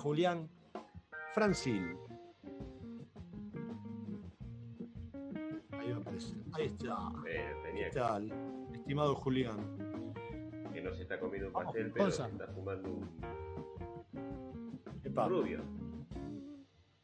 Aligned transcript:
Julián 0.00 0.48
Francil. 1.34 1.94
Ahí 5.72 5.90
va 5.90 5.96
a 5.96 6.00
aparecer. 6.00 6.36
Ahí 6.52 6.64
está. 6.66 6.96
Eh, 7.28 7.54
¿Qué 7.62 7.68
tenía 7.68 7.90
tal? 7.90 8.32
Estimado 8.72 9.14
Julián. 9.14 9.58
que 10.72 10.80
no 10.80 10.94
se 10.94 11.02
está 11.02 11.20
comiendo 11.20 11.48
un 11.48 11.52
Vamos, 11.52 11.74
pastel, 11.74 11.92
pero 11.92 12.10
se 12.10 12.22
está 12.22 12.46
fumando 12.48 12.88
un 12.88 13.10
Epa, 15.04 15.28
rubio. 15.28 15.60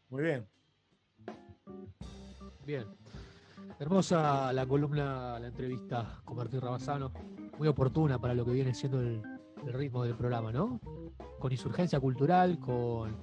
Muy 0.08 0.22
bien. 0.22 0.48
Bien. 2.64 2.86
Hermosa 3.78 4.52
la 4.54 4.66
columna, 4.66 5.38
la 5.38 5.48
entrevista 5.48 6.22
con 6.24 6.36
Martín 6.38 6.62
Rabasano. 6.62 7.12
Muy 7.58 7.68
oportuna 7.68 8.18
para 8.18 8.32
lo 8.32 8.44
que 8.46 8.52
viene 8.52 8.72
siendo 8.72 9.00
el, 9.00 9.22
el 9.66 9.72
ritmo 9.74 10.02
del 10.02 10.14
programa, 10.14 10.50
¿no? 10.50 10.80
Con 11.38 11.52
Insurgencia 11.52 12.00
Cultural, 12.00 12.58
con 12.58 13.16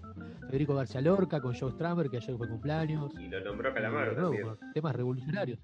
Federico 0.48 0.76
García 0.76 1.02
Lorca, 1.02 1.42
con 1.42 1.56
Joe 1.56 1.72
Stramer, 1.72 2.10
que 2.10 2.18
ayer 2.18 2.38
fue 2.38 2.48
cumpleaños. 2.48 3.14
Y 3.20 3.28
lo 3.28 3.44
nombró 3.44 3.74
Calamaro 3.74 4.14
nuevo, 4.14 4.58
temas 4.74 4.96
revolucionarios. 4.96 5.60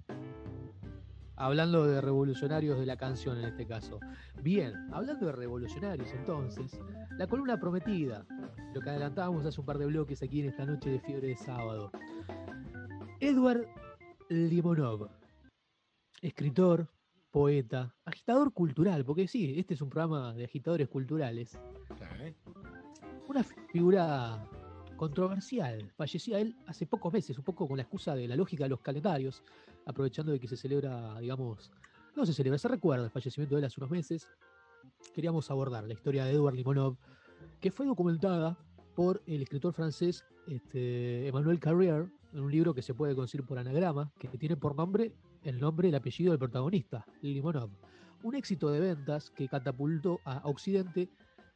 Hablando 1.36 1.86
de 1.86 2.02
revolucionarios 2.02 2.80
de 2.80 2.86
la 2.86 2.98
canción 2.98 3.38
en 3.38 3.46
este 3.46 3.66
caso. 3.66 4.00
Bien, 4.42 4.74
hablando 4.92 5.28
de 5.28 5.32
revolucionarios 5.32 6.12
entonces, 6.14 6.80
la 7.18 7.28
columna 7.28 7.58
prometida, 7.58 8.26
lo 8.74 8.82
que 8.82 8.90
adelantábamos 8.90 9.46
hace 9.46 9.62
un 9.62 9.66
par 9.66 9.78
de 9.78 9.86
bloques 9.86 10.22
aquí 10.22 10.42
en 10.42 10.50
esta 10.50 10.66
noche 10.66 10.90
de 10.90 11.00
fiebre 11.00 11.30
de 11.30 11.38
sábado. 11.38 11.92
Edward 13.22 13.68
Limonov, 14.30 15.10
escritor, 16.22 16.88
poeta, 17.32 17.96
agitador 18.06 18.54
cultural, 18.54 19.06
porque 19.06 19.28
sí, 19.28 19.58
este 19.58 19.76
es 19.76 19.82
un 19.82 19.90
programa 19.90 20.34
de 20.34 20.46
agitadores 20.46 20.88
culturales. 20.88 21.58
Una 23.30 23.44
figura 23.44 24.44
controversial. 24.98 25.92
Fallecía 25.96 26.40
él 26.40 26.56
hace 26.66 26.88
pocos 26.88 27.14
meses, 27.14 27.38
un 27.38 27.44
poco 27.44 27.68
con 27.68 27.78
la 27.78 27.84
excusa 27.84 28.16
de 28.16 28.28
la 28.28 28.36
lógica 28.36 28.64
de 28.64 28.72
los 28.72 28.82
calendarios, 28.82 29.44
aprovechando 29.86 30.32
de 30.32 30.40
que 30.40 30.48
se 30.48 30.58
celebra, 30.58 31.20
digamos, 31.20 31.72
no 32.16 32.26
se 32.26 32.34
celebra, 32.34 32.58
se 32.58 32.68
recuerda 32.68 33.06
el 33.06 33.12
fallecimiento 33.12 33.56
de 33.56 33.60
él 33.60 33.66
hace 33.66 33.80
unos 33.80 33.92
meses. 33.92 34.28
Queríamos 35.14 35.50
abordar 35.52 35.84
la 35.84 35.94
historia 35.94 36.26
de 36.26 36.32
Edward 36.32 36.56
Limonov, 36.56 36.98
que 37.62 37.72
fue 37.72 37.86
documentada 37.86 38.58
por 38.96 39.22
el 39.28 39.44
escritor 39.44 39.74
francés 39.74 40.26
este, 40.48 41.28
Emmanuel 41.28 41.60
Carrier 41.60 42.08
en 42.34 42.40
un 42.40 42.52
libro 42.52 42.74
que 42.74 42.82
se 42.82 42.96
puede 42.96 43.16
conseguir 43.16 43.46
por 43.46 43.60
anagrama, 43.60 44.12
que 44.20 44.28
tiene 44.28 44.58
por 44.58 44.76
nombre 44.76 45.14
el 45.44 45.60
nombre 45.60 45.88
y 45.88 45.90
el 45.90 45.96
apellido 45.96 46.32
del 46.32 46.40
protagonista, 46.40 47.06
Limonov. 47.22 47.70
Un 48.24 48.36
éxito 48.36 48.70
de 48.72 48.80
ventas 48.80 49.30
que 49.30 49.48
catapultó 49.48 50.20
a 50.26 50.42
Occidente 50.44 51.10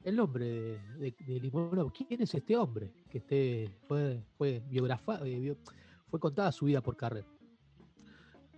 el 0.04 0.16
nombre 0.16 0.80
de, 0.98 1.14
Limonov. 1.40 1.92
¿Quién 1.94 2.22
es 2.22 2.34
este 2.34 2.56
hombre? 2.58 2.92
Que 3.10 3.70
fue, 3.88 4.24
fue, 4.38 4.62
biografa- 4.70 5.22
eh, 5.26 5.56
fue 6.08 6.20
contada 6.20 6.52
su 6.52 6.66
vida 6.66 6.82
por 6.82 6.96
Carrer. 6.96 7.26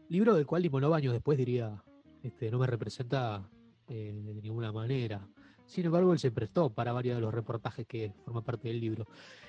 Libro 0.09 0.33
del 0.35 0.45
cual 0.45 0.61
Limonov 0.61 0.93
años 0.93 1.13
después 1.13 1.37
diría, 1.37 1.83
este, 2.23 2.51
no 2.51 2.59
me 2.59 2.67
representa 2.67 3.49
eh, 3.87 4.13
de 4.13 4.41
ninguna 4.41 4.71
manera. 4.71 5.27
Sin 5.65 5.85
embargo, 5.85 6.13
él 6.13 6.19
se 6.19 6.31
prestó 6.31 6.69
para 6.69 6.93
varios 6.93 7.15
de 7.15 7.21
los 7.21 7.33
reportajes 7.33 7.87
que 7.87 8.13
forman 8.23 8.43
parte 8.43 8.67
del 8.67 8.79
libro. 8.79 9.07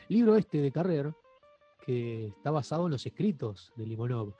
Libro 0.09 0.37
este 0.37 0.59
de 0.59 0.73
Carrer, 0.73 1.13
que 1.85 2.29
está 2.29 2.51
basado 2.51 2.87
en 2.87 2.93
los 2.93 3.05
escritos 3.05 3.73
de 3.77 3.87
Limonov. 3.87 4.35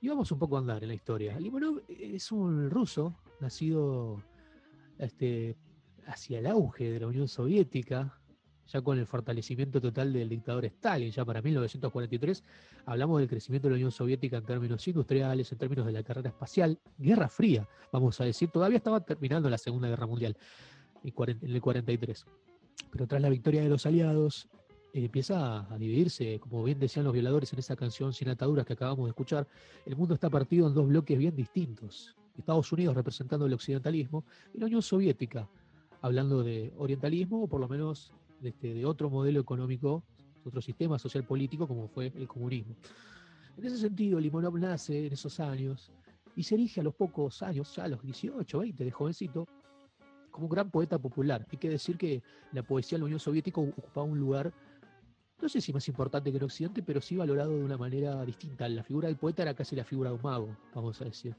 Y 0.00 0.08
vamos 0.08 0.32
un 0.32 0.38
poco 0.38 0.56
a 0.56 0.60
andar 0.60 0.82
en 0.82 0.88
la 0.88 0.94
historia. 0.94 1.38
Limonov 1.38 1.82
es 1.88 2.32
un 2.32 2.70
ruso, 2.70 3.14
nacido 3.40 4.22
este, 4.98 5.56
hacia 6.06 6.38
el 6.38 6.46
auge 6.46 6.90
de 6.90 7.00
la 7.00 7.06
Unión 7.06 7.28
Soviética, 7.28 8.18
ya 8.66 8.80
con 8.80 8.98
el 8.98 9.06
fortalecimiento 9.06 9.80
total 9.80 10.12
del 10.12 10.28
dictador 10.28 10.64
Stalin, 10.64 11.10
ya 11.10 11.24
para 11.24 11.42
1943, 11.42 12.42
hablamos 12.86 13.20
del 13.20 13.28
crecimiento 13.28 13.68
de 13.68 13.72
la 13.72 13.76
Unión 13.76 13.92
Soviética 13.92 14.38
en 14.38 14.44
términos 14.44 14.86
industriales, 14.86 15.52
en 15.52 15.58
términos 15.58 15.86
de 15.86 15.92
la 15.92 16.02
carrera 16.02 16.30
espacial, 16.30 16.78
Guerra 16.98 17.28
Fría, 17.28 17.68
vamos 17.92 18.20
a 18.20 18.24
decir, 18.24 18.50
todavía 18.50 18.78
estaba 18.78 19.00
terminando 19.00 19.50
la 19.50 19.58
Segunda 19.58 19.88
Guerra 19.88 20.06
Mundial, 20.06 20.36
en 21.04 21.54
el 21.54 21.60
43. 21.60 22.26
Pero 22.90 23.06
tras 23.06 23.20
la 23.20 23.28
victoria 23.28 23.62
de 23.62 23.68
los 23.68 23.86
aliados, 23.86 24.48
empieza 24.94 25.72
a 25.72 25.78
dividirse, 25.78 26.38
como 26.40 26.62
bien 26.62 26.78
decían 26.78 27.04
los 27.04 27.14
violadores 27.14 27.52
en 27.52 27.58
esa 27.58 27.76
canción 27.76 28.12
Sin 28.12 28.28
ataduras 28.28 28.66
que 28.66 28.74
acabamos 28.74 29.06
de 29.06 29.10
escuchar, 29.10 29.46
el 29.86 29.96
mundo 29.96 30.14
está 30.14 30.28
partido 30.30 30.68
en 30.68 30.74
dos 30.74 30.86
bloques 30.86 31.18
bien 31.18 31.34
distintos. 31.34 32.14
Estados 32.36 32.72
Unidos 32.72 32.94
representando 32.94 33.46
el 33.46 33.52
occidentalismo 33.52 34.24
y 34.54 34.58
la 34.58 34.66
Unión 34.66 34.82
Soviética 34.82 35.48
hablando 36.02 36.42
de 36.42 36.72
orientalismo 36.76 37.44
o 37.44 37.48
por 37.48 37.60
lo 37.60 37.68
menos 37.68 38.12
este, 38.42 38.74
de 38.74 38.84
otro 38.84 39.08
modelo 39.08 39.40
económico, 39.40 40.02
otro 40.44 40.60
sistema 40.60 40.98
social 40.98 41.24
político 41.24 41.66
como 41.66 41.88
fue 41.88 42.12
el 42.14 42.28
comunismo. 42.28 42.76
En 43.56 43.64
ese 43.64 43.78
sentido, 43.78 44.18
Limonov 44.18 44.58
nace 44.58 45.06
en 45.06 45.12
esos 45.12 45.38
años 45.40 45.92
y 46.34 46.42
se 46.42 46.56
erige 46.56 46.80
a 46.80 46.84
los 46.84 46.94
pocos 46.94 47.42
años, 47.42 47.74
ya 47.74 47.84
a 47.84 47.88
los 47.88 48.02
18, 48.02 48.58
20 48.58 48.84
de 48.84 48.90
jovencito, 48.90 49.46
como 50.30 50.46
un 50.46 50.50
gran 50.50 50.70
poeta 50.70 50.98
popular. 50.98 51.46
Hay 51.50 51.58
que 51.58 51.68
decir 51.68 51.96
que 51.96 52.22
la 52.52 52.62
poesía 52.62 52.96
en 52.96 53.02
la 53.02 53.06
Unión 53.06 53.20
Soviética 53.20 53.60
ocupaba 53.60 54.06
un 54.06 54.18
lugar, 54.18 54.52
no 55.40 55.48
sé 55.48 55.60
si 55.60 55.72
más 55.72 55.86
importante 55.86 56.32
que 56.32 56.38
en 56.38 56.44
Occidente, 56.44 56.82
pero 56.82 57.00
sí 57.00 57.16
valorado 57.16 57.56
de 57.56 57.62
una 57.62 57.76
manera 57.76 58.24
distinta. 58.24 58.68
La 58.68 58.82
figura 58.82 59.08
del 59.08 59.18
poeta 59.18 59.42
era 59.42 59.54
casi 59.54 59.76
la 59.76 59.84
figura 59.84 60.10
de 60.10 60.16
un 60.16 60.22
mago, 60.22 60.56
vamos 60.74 61.00
a 61.00 61.04
decir. 61.04 61.36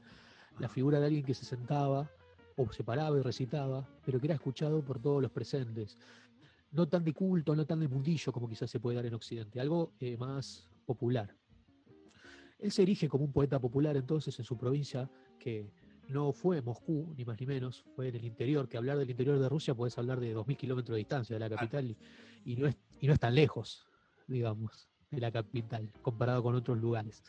La 0.58 0.68
figura 0.68 1.00
de 1.00 1.06
alguien 1.06 1.24
que 1.24 1.34
se 1.34 1.44
sentaba 1.44 2.08
o 2.56 2.72
se 2.72 2.84
paraba 2.84 3.18
y 3.18 3.22
recitaba, 3.22 3.86
pero 4.04 4.20
que 4.20 4.26
era 4.26 4.34
escuchado 4.34 4.82
por 4.82 5.00
todos 5.00 5.20
los 5.20 5.30
presentes. 5.30 5.96
No 6.70 6.88
tan 6.88 7.04
de 7.04 7.12
culto, 7.12 7.54
no 7.54 7.66
tan 7.66 7.80
de 7.80 7.88
mundillo 7.88 8.32
como 8.32 8.48
quizás 8.48 8.70
se 8.70 8.80
puede 8.80 8.96
dar 8.96 9.06
en 9.06 9.14
Occidente, 9.14 9.60
algo 9.60 9.92
eh, 10.00 10.16
más 10.16 10.68
popular. 10.84 11.34
Él 12.58 12.72
se 12.72 12.82
erige 12.82 13.08
como 13.08 13.24
un 13.24 13.32
poeta 13.32 13.58
popular 13.58 13.96
entonces 13.96 14.38
en 14.38 14.44
su 14.44 14.56
provincia, 14.56 15.10
que 15.38 15.70
no 16.08 16.32
fue 16.32 16.62
Moscú, 16.62 17.14
ni 17.16 17.24
más 17.24 17.40
ni 17.40 17.46
menos, 17.46 17.84
fue 17.94 18.08
en 18.08 18.16
el 18.16 18.24
interior, 18.24 18.68
que 18.68 18.76
hablar 18.76 18.98
del 18.98 19.10
interior 19.10 19.38
de 19.38 19.48
Rusia 19.48 19.74
puedes 19.74 19.96
hablar 19.98 20.20
de 20.20 20.34
2.000 20.34 20.56
kilómetros 20.56 20.94
de 20.94 20.98
distancia 20.98 21.34
de 21.34 21.40
la 21.40 21.48
capital 21.48 21.96
y, 22.44 22.56
no 22.56 22.66
es, 22.66 22.76
y 23.00 23.06
no 23.06 23.12
es 23.12 23.20
tan 23.20 23.34
lejos, 23.34 23.86
digamos, 24.26 24.88
de 25.10 25.20
la 25.20 25.30
capital, 25.30 25.90
comparado 26.02 26.42
con 26.42 26.54
otros 26.54 26.78
lugares. 26.78 27.22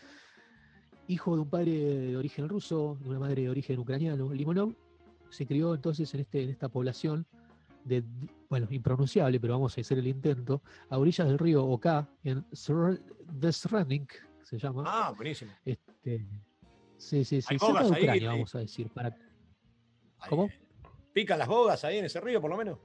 Hijo 1.07 1.35
de 1.35 1.41
un 1.41 1.49
padre 1.49 1.71
de 1.71 2.17
origen 2.17 2.49
ruso, 2.49 2.97
de 3.01 3.09
una 3.09 3.19
madre 3.19 3.43
de 3.43 3.49
origen 3.49 3.79
ucraniano, 3.79 4.33
Limonov 4.33 4.73
se 5.29 5.45
crió 5.45 5.73
entonces 5.73 6.13
en, 6.13 6.21
este, 6.21 6.43
en 6.43 6.49
esta 6.49 6.69
población 6.69 7.25
de, 7.83 8.03
bueno, 8.49 8.67
impronunciable, 8.71 9.39
pero 9.39 9.53
vamos 9.53 9.77
a 9.77 9.81
hacer 9.81 9.99
el 9.99 10.07
intento, 10.07 10.61
a 10.89 10.97
orillas 10.97 11.27
del 11.27 11.37
río 11.37 11.63
Oka, 11.65 12.09
en 12.23 12.45
Desrenik, 13.33 14.27
se 14.43 14.57
llama. 14.57 14.83
Ah, 14.85 15.13
buenísimo. 15.15 15.51
Este, 15.63 16.25
sí, 16.97 17.23
sí, 17.23 17.41
sí, 17.41 17.59
cerca 17.59 17.83
de 17.83 17.91
Ucrania, 17.91 18.29
vamos 18.29 18.55
a 18.55 18.59
decir. 18.59 18.89
Para, 18.89 19.15
¿Cómo? 20.29 20.45
eh, 20.45 20.59
¿Pican 21.13 21.39
las 21.39 21.47
bogas 21.47 21.83
ahí 21.85 21.97
en 21.97 22.05
ese 22.05 22.19
río, 22.19 22.41
por 22.41 22.49
lo 22.49 22.57
menos? 22.57 22.79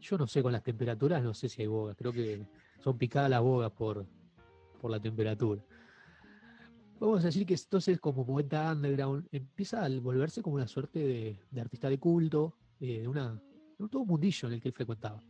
yo 0.00 0.18
no 0.18 0.26
sé 0.26 0.42
con 0.42 0.52
las 0.52 0.62
temperaturas, 0.62 1.22
no 1.22 1.34
sé 1.34 1.48
si 1.48 1.62
hay 1.62 1.68
bogas, 1.68 1.96
creo 1.96 2.12
que 2.12 2.46
son 2.80 2.96
picadas 2.96 3.30
las 3.30 3.40
bogas 3.40 3.70
por, 3.72 4.06
por 4.80 4.90
la 4.90 5.00
temperatura. 5.00 5.62
Vamos 7.00 7.22
a 7.22 7.28
decir 7.28 7.46
que 7.46 7.54
entonces 7.54 7.98
como 7.98 8.26
poeta 8.26 8.70
underground 8.72 9.26
empieza 9.32 9.82
a 9.82 9.88
volverse 9.88 10.42
como 10.42 10.56
una 10.56 10.68
suerte 10.68 10.98
de, 10.98 11.40
de 11.50 11.60
artista 11.62 11.88
de 11.88 11.98
culto, 11.98 12.58
eh, 12.78 13.00
de 13.00 13.08
una, 13.08 13.40
de 13.78 13.88
todo 13.88 14.02
un 14.02 14.08
mundillo 14.08 14.48
en 14.48 14.54
el 14.54 14.60
que 14.60 14.68
él 14.68 14.74
frecuentaba. 14.74 15.22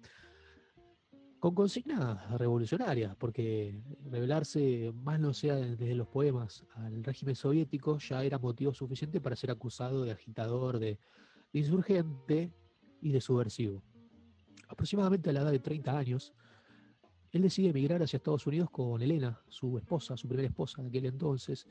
Con 1.38 1.54
consignas 1.54 2.28
revolucionarias, 2.38 3.14
porque 3.14 3.80
revelarse 4.10 4.92
más 4.92 5.20
no 5.20 5.32
sea 5.32 5.54
desde 5.54 5.94
los 5.94 6.08
poemas 6.08 6.66
al 6.74 7.04
régimen 7.04 7.36
soviético 7.36 7.98
ya 7.98 8.24
era 8.24 8.40
motivo 8.40 8.74
suficiente 8.74 9.20
para 9.20 9.36
ser 9.36 9.52
acusado 9.52 10.02
de 10.02 10.10
agitador, 10.10 10.80
de, 10.80 10.98
de 11.52 11.58
insurgente 11.60 12.52
y 13.00 13.12
de 13.12 13.20
subversivo. 13.20 13.80
Aproximadamente 14.68 15.30
a 15.30 15.32
la 15.34 15.42
edad 15.42 15.52
de 15.52 15.60
30 15.60 15.96
años, 15.96 16.34
él 17.32 17.42
decide 17.42 17.70
emigrar 17.70 18.02
hacia 18.02 18.16
Estados 18.16 18.46
Unidos 18.46 18.70
con 18.70 19.00
Elena, 19.02 19.40
su 19.48 19.78
esposa, 19.78 20.16
su 20.16 20.26
primera 20.26 20.48
esposa 20.48 20.82
de 20.82 20.88
aquel 20.88 21.06
entonces. 21.06 21.66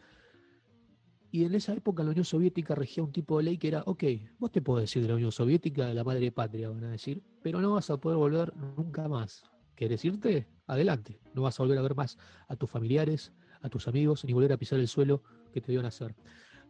Y 1.31 1.43
en 1.43 1.53
esa 1.53 1.73
época 1.73 2.03
la 2.03 2.09
Unión 2.09 2.25
Soviética 2.25 2.75
regía 2.75 3.03
un 3.03 3.11
tipo 3.11 3.37
de 3.37 3.43
ley 3.43 3.57
que 3.57 3.67
era, 3.67 3.83
ok, 3.85 4.03
vos 4.39 4.51
te 4.51 4.61
podés 4.61 4.83
decir 4.83 5.01
de 5.01 5.09
la 5.09 5.15
Unión 5.15 5.31
Soviética, 5.31 5.93
la 5.93 6.03
madre 6.03 6.31
patria, 6.31 6.69
van 6.69 6.85
a 6.85 6.91
decir, 6.91 7.21
pero 7.43 7.61
no 7.61 7.73
vas 7.73 7.89
a 7.89 7.97
poder 7.97 8.17
volver 8.17 8.55
nunca 8.55 9.07
más. 9.07 9.43
¿Querés 9.75 10.03
irte? 10.05 10.47
Adelante. 10.65 11.19
No 11.33 11.43
vas 11.43 11.59
a 11.59 11.63
volver 11.63 11.77
a 11.77 11.81
ver 11.81 11.95
más 11.95 12.17
a 12.47 12.55
tus 12.55 12.69
familiares, 12.69 13.31
a 13.61 13.69
tus 13.69 13.87
amigos, 13.87 14.25
ni 14.25 14.33
volver 14.33 14.53
a 14.53 14.57
pisar 14.57 14.79
el 14.79 14.87
suelo 14.87 15.23
que 15.53 15.61
te 15.61 15.71
vio 15.71 15.81
nacer. 15.81 16.15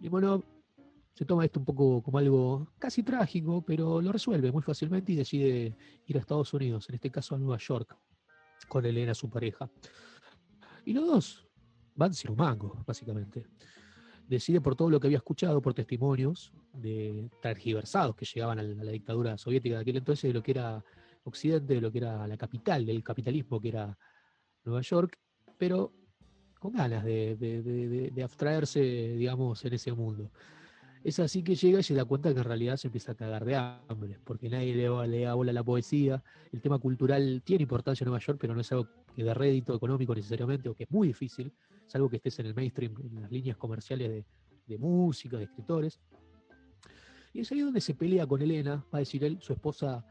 Limonov 0.02 0.44
se 1.14 1.26
toma 1.26 1.46
esto 1.46 1.60
un 1.60 1.66
poco 1.66 2.02
como 2.02 2.18
algo 2.18 2.68
casi 2.80 3.04
trágico, 3.04 3.62
pero 3.62 4.02
lo 4.02 4.12
resuelve 4.12 4.52
muy 4.52 4.62
fácilmente 4.62 5.12
y 5.12 5.16
decide 5.16 5.76
ir 6.06 6.18
a 6.18 6.20
Estados 6.20 6.54
Unidos, 6.54 6.88
en 6.90 6.96
este 6.96 7.12
caso 7.12 7.36
a 7.36 7.38
Nueva 7.38 7.58
York, 7.58 7.98
con 8.70 8.86
Elena, 8.86 9.14
su 9.14 9.30
pareja. 9.30 9.70
Y 10.86 10.94
los 10.94 11.06
dos 11.06 11.48
van 11.96 12.14
sin 12.14 12.32
un 12.32 12.38
mango, 12.38 12.82
básicamente. 12.88 13.46
Decide 14.28 14.62
por 14.62 14.76
todo 14.76 14.90
lo 14.90 15.00
que 15.00 15.08
había 15.08 15.18
escuchado, 15.18 15.62
por 15.62 15.74
testimonios 15.74 16.54
de 16.74 17.30
tergiversados 17.42 18.16
que 18.16 18.26
llegaban 18.26 18.60
a 18.60 18.64
la, 18.64 18.92
dictadura 18.92 19.38
soviética 19.38 19.76
de 19.76 19.82
aquel 19.82 19.98
entonces, 19.98 20.30
de 20.30 20.34
lo 20.34 20.44
que 20.44 20.52
era 20.52 20.84
occidente, 21.24 21.74
de 21.74 21.82
lo 21.82 21.92
que 21.92 21.98
era 21.98 22.26
la 22.28 22.38
capital 22.38 22.86
del 22.86 23.04
capitalismo, 23.04 23.60
que 23.60 23.70
era 23.70 23.98
Nueva 24.64 24.82
York, 24.82 25.20
pero 25.58 25.92
con 26.60 26.74
ganas 26.74 27.04
de- 27.04 27.36
de- 27.36 28.12
de 28.12 28.24
abstraerse, 28.24 28.80
digamos, 28.80 29.64
en 29.66 29.74
ese 29.74 29.92
mundo. 29.94 30.32
Es 31.04 31.20
así 31.20 31.44
que 31.44 31.56
llega 31.56 31.80
y 31.80 31.84
se 31.84 31.94
da 31.94 32.04
cuenta 32.04 32.34
que 32.34 32.40
en 32.40 32.46
realidad 32.46 32.76
se 32.76 32.88
empieza 32.88 33.14
a 33.14 33.16
cagar 33.16 33.46
de 33.46 33.56
hambre, 33.56 34.20
porque 34.26 34.50
nadie 34.50 34.76
le, 34.76 35.08
le 35.08 35.22
da 35.22 35.34
bola 35.34 35.52
a 35.52 35.54
la 35.54 35.64
poesía. 35.64 36.22
El 36.52 36.62
tema 36.62 36.78
cultural 36.78 37.42
tiene 37.46 37.64
importancia 37.64 38.04
en 38.04 38.10
Nueva 38.10 38.24
York, 38.24 38.38
pero 38.42 38.54
no 38.54 38.62
es 38.62 38.72
algo 38.72 38.88
que 39.16 39.24
de 39.24 39.34
rédito 39.34 39.74
económico 39.74 40.14
necesariamente, 40.14 40.68
o 40.68 40.76
que 40.76 40.84
es 40.84 40.92
muy 40.92 41.08
difícil, 41.08 41.54
es 41.88 41.96
algo 41.96 42.10
que 42.10 42.18
estés 42.18 42.40
en 42.40 42.48
el 42.48 42.54
mainstream, 42.54 42.94
en 43.02 43.22
las 43.22 43.32
líneas 43.32 43.56
comerciales 43.56 44.10
de, 44.10 44.26
de 44.68 44.78
música, 44.78 45.38
de 45.38 45.46
escritores. 45.46 46.00
Y 47.34 47.42
es 47.42 47.52
ahí 47.52 47.62
donde 47.62 47.80
se 47.80 47.96
pelea 47.96 48.28
con 48.28 48.42
Elena, 48.42 48.84
va 48.94 48.98
a 48.98 49.00
decir 49.00 49.24
él, 49.24 49.40
su 49.42 49.54
esposa 49.54 50.06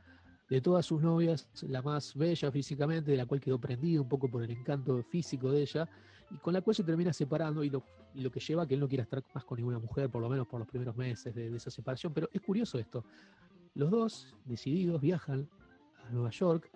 de 0.49 0.61
todas 0.61 0.87
sus 0.87 1.03
novias, 1.03 1.49
la 1.63 1.83
más 1.83 2.15
bella 2.15 2.51
físicamente, 2.51 3.11
de 3.11 3.17
la 3.19 3.27
cual 3.27 3.41
quedó 3.41 3.61
prendido 3.61 4.03
un 4.03 4.09
poco 4.09 4.31
por 4.31 4.43
el 4.43 4.51
encanto 4.51 5.03
físico 5.03 5.53
de 5.53 5.63
ella, 5.63 5.89
y 6.31 6.37
con 6.39 6.53
la 6.53 6.61
cual 6.61 6.75
se 6.75 6.85
termina 6.85 7.13
separando 7.13 7.65
y 7.65 7.71
lo, 7.71 7.83
que 8.31 8.41
lleva 8.41 8.63
a 8.63 8.67
que 8.67 8.75
él 8.75 8.81
no 8.81 8.89
quiera 8.89 9.05
estar 9.05 9.23
más 9.35 9.45
con 9.45 9.57
ninguna 9.57 9.79
mujer, 9.79 10.11
por 10.11 10.21
lo 10.21 10.29
menos 10.29 10.47
por 10.47 10.59
los 10.61 10.69
primeros 10.69 10.97
meses 10.97 11.35
de, 11.35 11.55
esa 11.55 11.71
separación. 11.71 12.13
Pero 12.13 12.29
es 12.33 12.41
curioso 12.41 12.79
esto. 12.79 13.05
Los 13.75 13.91
dos, 13.91 14.35
decididos, 14.45 15.01
viajan 15.01 15.49
a 16.07 16.11
Nueva 16.11 16.31
York 16.31 16.71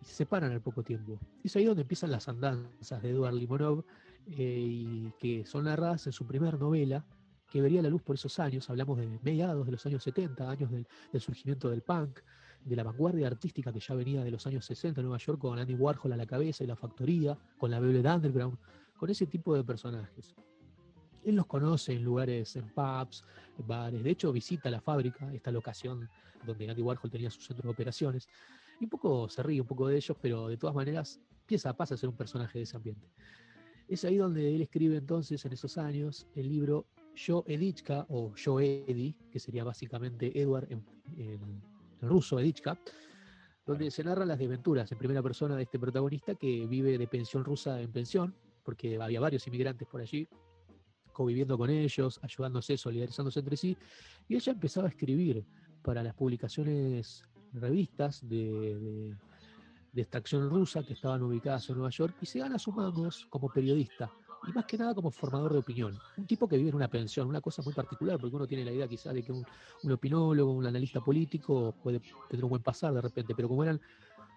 y 0.00 0.04
se 0.04 0.14
separan 0.14 0.52
al 0.52 0.60
poco 0.60 0.82
tiempo. 0.82 1.18
Es 1.42 1.56
ahí 1.56 1.64
donde 1.64 1.82
empiezan 1.82 2.10
las 2.10 2.28
andanzas 2.28 3.02
de 3.02 3.10
Eduard 3.10 3.34
Limonov, 3.34 3.84
eh, 4.28 4.58
y 4.58 5.12
que 5.18 5.46
son 5.46 5.64
narradas 5.64 6.06
en 6.06 6.12
su 6.12 6.26
primera 6.26 6.56
novela, 6.58 7.04
que 7.48 7.60
vería 7.60 7.80
la 7.80 7.88
luz 7.88 8.02
por 8.02 8.16
esos 8.16 8.38
años. 8.38 8.68
Hablamos 8.68 8.98
de 8.98 9.06
mediados 9.22 9.64
de 9.64 9.72
los 9.72 9.86
años 9.86 10.02
70, 10.02 10.50
años 10.50 10.70
del, 10.70 10.86
del 11.12 11.20
surgimiento 11.20 11.70
del 11.70 11.82
punk, 11.82 12.20
de 12.66 12.76
la 12.76 12.82
vanguardia 12.82 13.28
artística 13.28 13.72
que 13.72 13.78
ya 13.78 13.94
venía 13.94 14.24
de 14.24 14.30
los 14.30 14.46
años 14.46 14.66
60 14.66 15.00
en 15.00 15.06
Nueva 15.06 15.18
York 15.18 15.38
con 15.38 15.58
Andy 15.58 15.74
Warhol 15.74 16.12
a 16.12 16.16
la 16.16 16.26
cabeza 16.26 16.64
y 16.64 16.66
la 16.66 16.74
factoría, 16.74 17.38
con 17.58 17.70
la 17.70 17.78
Velvet 17.78 18.04
Underground, 18.04 18.58
con 18.96 19.08
ese 19.08 19.26
tipo 19.26 19.54
de 19.54 19.62
personajes. 19.62 20.34
Él 21.24 21.36
los 21.36 21.46
conoce 21.46 21.92
en 21.92 22.04
lugares, 22.04 22.56
en 22.56 22.68
pubs, 22.68 23.24
en 23.58 23.66
bares. 23.66 24.02
De 24.02 24.10
hecho, 24.10 24.32
visita 24.32 24.68
la 24.68 24.80
fábrica, 24.80 25.32
esta 25.32 25.50
locación 25.50 26.08
donde 26.44 26.68
Andy 26.68 26.82
Warhol 26.82 27.10
tenía 27.10 27.30
su 27.30 27.40
centro 27.40 27.68
de 27.68 27.72
operaciones. 27.72 28.28
Y 28.80 28.84
un 28.84 28.90
poco 28.90 29.28
se 29.28 29.42
ríe 29.42 29.60
un 29.60 29.66
poco 29.66 29.86
de 29.86 29.96
ellos, 29.96 30.16
pero 30.20 30.48
de 30.48 30.56
todas 30.56 30.74
maneras 30.74 31.20
empieza, 31.40 31.76
pasa 31.76 31.94
a 31.94 31.96
ser 31.96 32.08
un 32.08 32.16
personaje 32.16 32.58
de 32.58 32.64
ese 32.64 32.76
ambiente. 32.76 33.08
Es 33.88 34.04
ahí 34.04 34.16
donde 34.16 34.54
él 34.54 34.62
escribe 34.62 34.96
entonces, 34.96 35.44
en 35.44 35.52
esos 35.52 35.78
años, 35.78 36.26
el 36.34 36.48
libro 36.48 36.86
Yo 37.14 37.44
Edichka, 37.46 38.06
o 38.08 38.34
Yo 38.34 38.58
Edi, 38.58 39.14
que 39.30 39.38
sería 39.38 39.62
básicamente 39.62 40.40
Edward 40.40 40.66
en, 40.70 40.84
ruso, 42.06 42.38
Edichka, 42.40 42.78
donde 43.66 43.90
se 43.90 44.04
narran 44.04 44.28
las 44.28 44.38
desventuras 44.38 44.90
en 44.92 44.98
primera 44.98 45.22
persona 45.22 45.56
de 45.56 45.64
este 45.64 45.78
protagonista 45.78 46.34
que 46.36 46.66
vive 46.66 46.96
de 46.98 47.06
pensión 47.08 47.44
rusa 47.44 47.80
en 47.80 47.90
pensión, 47.92 48.34
porque 48.64 49.00
había 49.00 49.20
varios 49.20 49.46
inmigrantes 49.46 49.86
por 49.88 50.00
allí, 50.00 50.28
conviviendo 51.12 51.56
con 51.58 51.70
ellos, 51.70 52.20
ayudándose, 52.22 52.76
solidarizándose 52.76 53.40
entre 53.40 53.56
sí, 53.56 53.76
y 54.28 54.36
ella 54.36 54.52
empezaba 54.52 54.86
a 54.86 54.90
escribir 54.90 55.44
para 55.82 56.02
las 56.02 56.14
publicaciones, 56.14 57.22
revistas 57.52 58.20
de, 58.28 58.76
de- 58.78 59.16
de 59.92 60.02
extracción 60.02 60.50
rusa 60.50 60.84
que 60.84 60.92
estaban 60.92 61.22
ubicadas 61.22 61.70
en 61.70 61.76
Nueva 61.76 61.90
York, 61.90 62.16
y 62.20 62.26
se 62.26 62.38
gana 62.38 62.58
sus 62.58 62.74
mangos 62.74 63.26
como 63.30 63.48
periodista, 63.48 64.12
y 64.46 64.52
más 64.52 64.64
que 64.66 64.78
nada 64.78 64.94
como 64.94 65.10
formador 65.10 65.52
de 65.52 65.58
opinión. 65.58 66.02
Un 66.16 66.26
tipo 66.26 66.48
que 66.48 66.56
vive 66.56 66.70
en 66.70 66.76
una 66.76 66.88
pensión, 66.90 67.28
una 67.28 67.40
cosa 67.42 67.62
muy 67.62 67.74
particular, 67.74 68.18
porque 68.20 68.36
uno 68.36 68.46
tiene 68.46 68.64
la 68.64 68.72
idea 68.72 68.88
quizás 68.88 69.14
de 69.14 69.24
que 69.24 69.32
un, 69.32 69.44
un 69.82 69.92
opinólogo, 69.92 70.52
un 70.52 70.66
analista 70.66 71.00
político 71.02 71.76
puede 71.80 72.02
tener 72.28 72.44
un 72.44 72.50
buen 72.50 72.62
pasar 72.62 72.94
de 72.94 73.02
repente, 73.02 73.34
pero 73.34 73.48
como 73.48 73.64
eran 73.64 73.80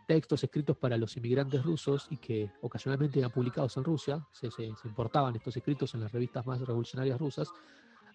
textos 0.05 0.43
escritos 0.43 0.77
para 0.77 0.97
los 0.97 1.15
inmigrantes 1.17 1.63
rusos 1.63 2.07
y 2.09 2.17
que 2.17 2.53
ocasionalmente 2.61 3.19
eran 3.19 3.31
publicados 3.31 3.77
en 3.77 3.83
Rusia, 3.83 4.25
se, 4.31 4.51
se- 4.51 4.75
se 4.75 4.87
importaban 4.87 5.35
estos 5.35 5.55
escritos 5.57 5.93
en 5.93 6.01
las 6.01 6.11
revistas 6.11 6.45
más 6.45 6.61
revolucionarias 6.61 7.19
rusas, 7.19 7.53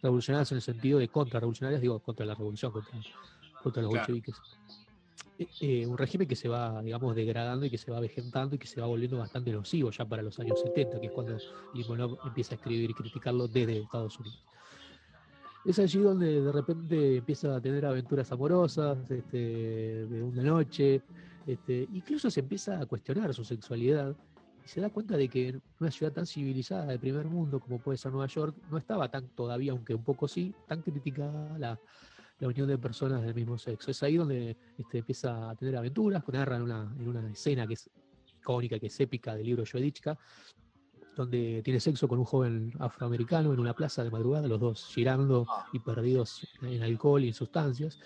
revolucionarias 0.02 0.52
en 0.52 0.56
el 0.56 0.62
sentido 0.62 0.99
de 0.99 1.11
contrarrevolucionarias, 1.11 1.81
digo, 1.82 2.00
contra 2.00 2.26
la 2.26 2.35
revolución, 2.35 2.73
contra, 2.73 3.05
contra 3.61 3.82
los 3.82 3.90
Claro. 3.90 4.06
bolcheviques. 4.06 4.44
Eh, 5.37 5.84
un 5.84 5.99
régimen 5.99 6.28
que 6.28 6.37
se 6.37 6.49
va, 6.49 6.81
digamos, 6.81 7.16
degradando 7.16 7.66
y 7.66 7.70
que 7.70 7.78
se 7.78 7.90
va 7.90 7.99
vegetando 7.99 8.55
y 8.55 8.58
que 8.58 8.69
se 8.69 8.81
va 8.81 8.87
volviendo 8.87 9.19
bastante 9.19 9.50
nocivo 9.50 9.90
ya 9.90 10.05
para 10.05 10.22
los 10.22 10.38
años 10.38 10.61
70, 10.61 11.00
que 11.00 11.06
es 11.06 11.12
cuando 11.12 11.37
Limonov 11.75 12.19
empieza 12.25 12.55
a 12.55 12.56
escribir 12.56 12.90
y 12.90 12.94
criticarlo 12.94 13.49
desde 13.49 13.81
Estados 13.81 14.19
Unidos. 14.20 14.44
Es 15.64 15.78
allí 15.81 15.99
donde 15.99 16.40
de 16.40 16.52
repente 16.52 17.16
empieza 17.16 17.56
a 17.56 17.61
tener 17.61 17.84
aventuras 17.84 18.31
amorosas, 18.31 18.99
este, 19.11 20.06
de 20.06 20.22
una 20.22 20.43
noche, 20.43 21.02
este, 21.46 21.88
incluso 21.93 22.31
se 22.31 22.40
empieza 22.40 22.81
a 22.81 22.87
cuestionar 22.87 23.34
su 23.34 23.44
sexualidad 23.44 24.14
y 24.64 24.69
se 24.69 24.81
da 24.81 24.88
cuenta 24.88 25.16
de 25.16 25.28
que 25.28 25.49
en 25.49 25.62
una 25.81 25.90
ciudad 25.90 26.12
tan 26.12 26.26
civilizada 26.26 26.87
de 26.87 26.99
primer 26.99 27.26
mundo 27.26 27.58
como 27.58 27.78
puede 27.78 27.99
ser 27.99 28.12
Nueva 28.12 28.28
York, 28.28 28.56
no 28.70 28.78
estaba 28.78 29.11
tan 29.11 29.26
todavía, 29.31 29.72
aunque 29.72 29.94
un 29.94 30.05
poco 30.05 30.28
sí, 30.28 30.55
tan 30.69 30.82
criticada 30.82 31.58
la, 31.58 31.81
la 32.39 32.49
unión 32.49 32.69
de 32.69 32.79
personas 32.79 33.23
del 33.23 33.35
mismo 33.35 33.57
sexo. 33.59 33.91
Es 33.91 34.03
ahí 34.03 34.17
donde 34.17 34.57
este, 34.77 34.99
empieza 34.99 35.51
a 35.51 35.55
tener 35.55 35.77
aventuras, 35.77 36.23
narra 36.33 36.57
en 36.57 36.63
una, 36.63 36.95
en 36.99 37.09
una 37.09 37.31
escena 37.31 37.67
que 37.67 37.75
es 37.75 37.91
icónica, 38.39 38.79
que 38.79 38.87
es 38.87 39.01
épica 39.01 39.35
del 39.35 39.47
libro 39.47 39.65
Joedichka, 39.71 40.19
donde 41.17 41.63
tiene 41.63 41.79
sexo 41.79 42.09
con 42.09 42.19
un 42.19 42.25
joven 42.25 42.73
afroamericano 42.81 43.53
en 43.53 43.61
una 43.61 43.73
plaza 43.73 44.03
de 44.03 44.11
madrugada, 44.11 44.49
los 44.49 44.61
dos 44.61 44.87
girando 44.93 45.47
Ah. 45.49 45.67
y 45.73 45.79
perdidos 45.79 46.47
en 46.63 46.83
alcohol 46.83 47.23
y 47.23 47.29
en 47.29 47.35
sustancias, 47.35 47.99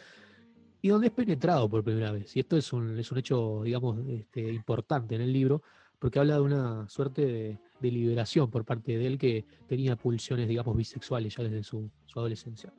y 0.83 0.89
donde 0.89 1.07
es 1.09 1.13
penetrado 1.13 1.69
por 1.69 1.83
primera 1.83 2.13
vez. 2.13 2.37
Y 2.37 2.41
esto 2.41 2.57
es 2.57 2.73
un, 2.73 2.99
es 2.99 3.11
un 3.11 3.19
hecho, 3.19 3.63
digamos, 3.65 3.99
este, 4.09 4.53
importante 4.53 5.15
en 5.15 5.23
el 5.23 5.33
libro, 5.33 5.63
porque 5.99 6.19
habla 6.19 6.35
de 6.35 6.41
una 6.43 6.89
suerte 6.89 7.25
de, 7.27 7.59
de 7.81 7.91
liberación 7.91 8.51
por 8.51 8.65
parte 8.65 8.97
de 8.97 9.07
él 9.07 9.19
que 9.19 9.45
tenía 9.67 9.97
pulsiones, 9.97 10.47
digamos, 10.47 10.77
bisexuales 10.77 11.35
ya 11.35 11.43
desde 11.43 11.65
su, 11.65 11.91
su 12.07 12.19
adolescencia. 12.19 12.73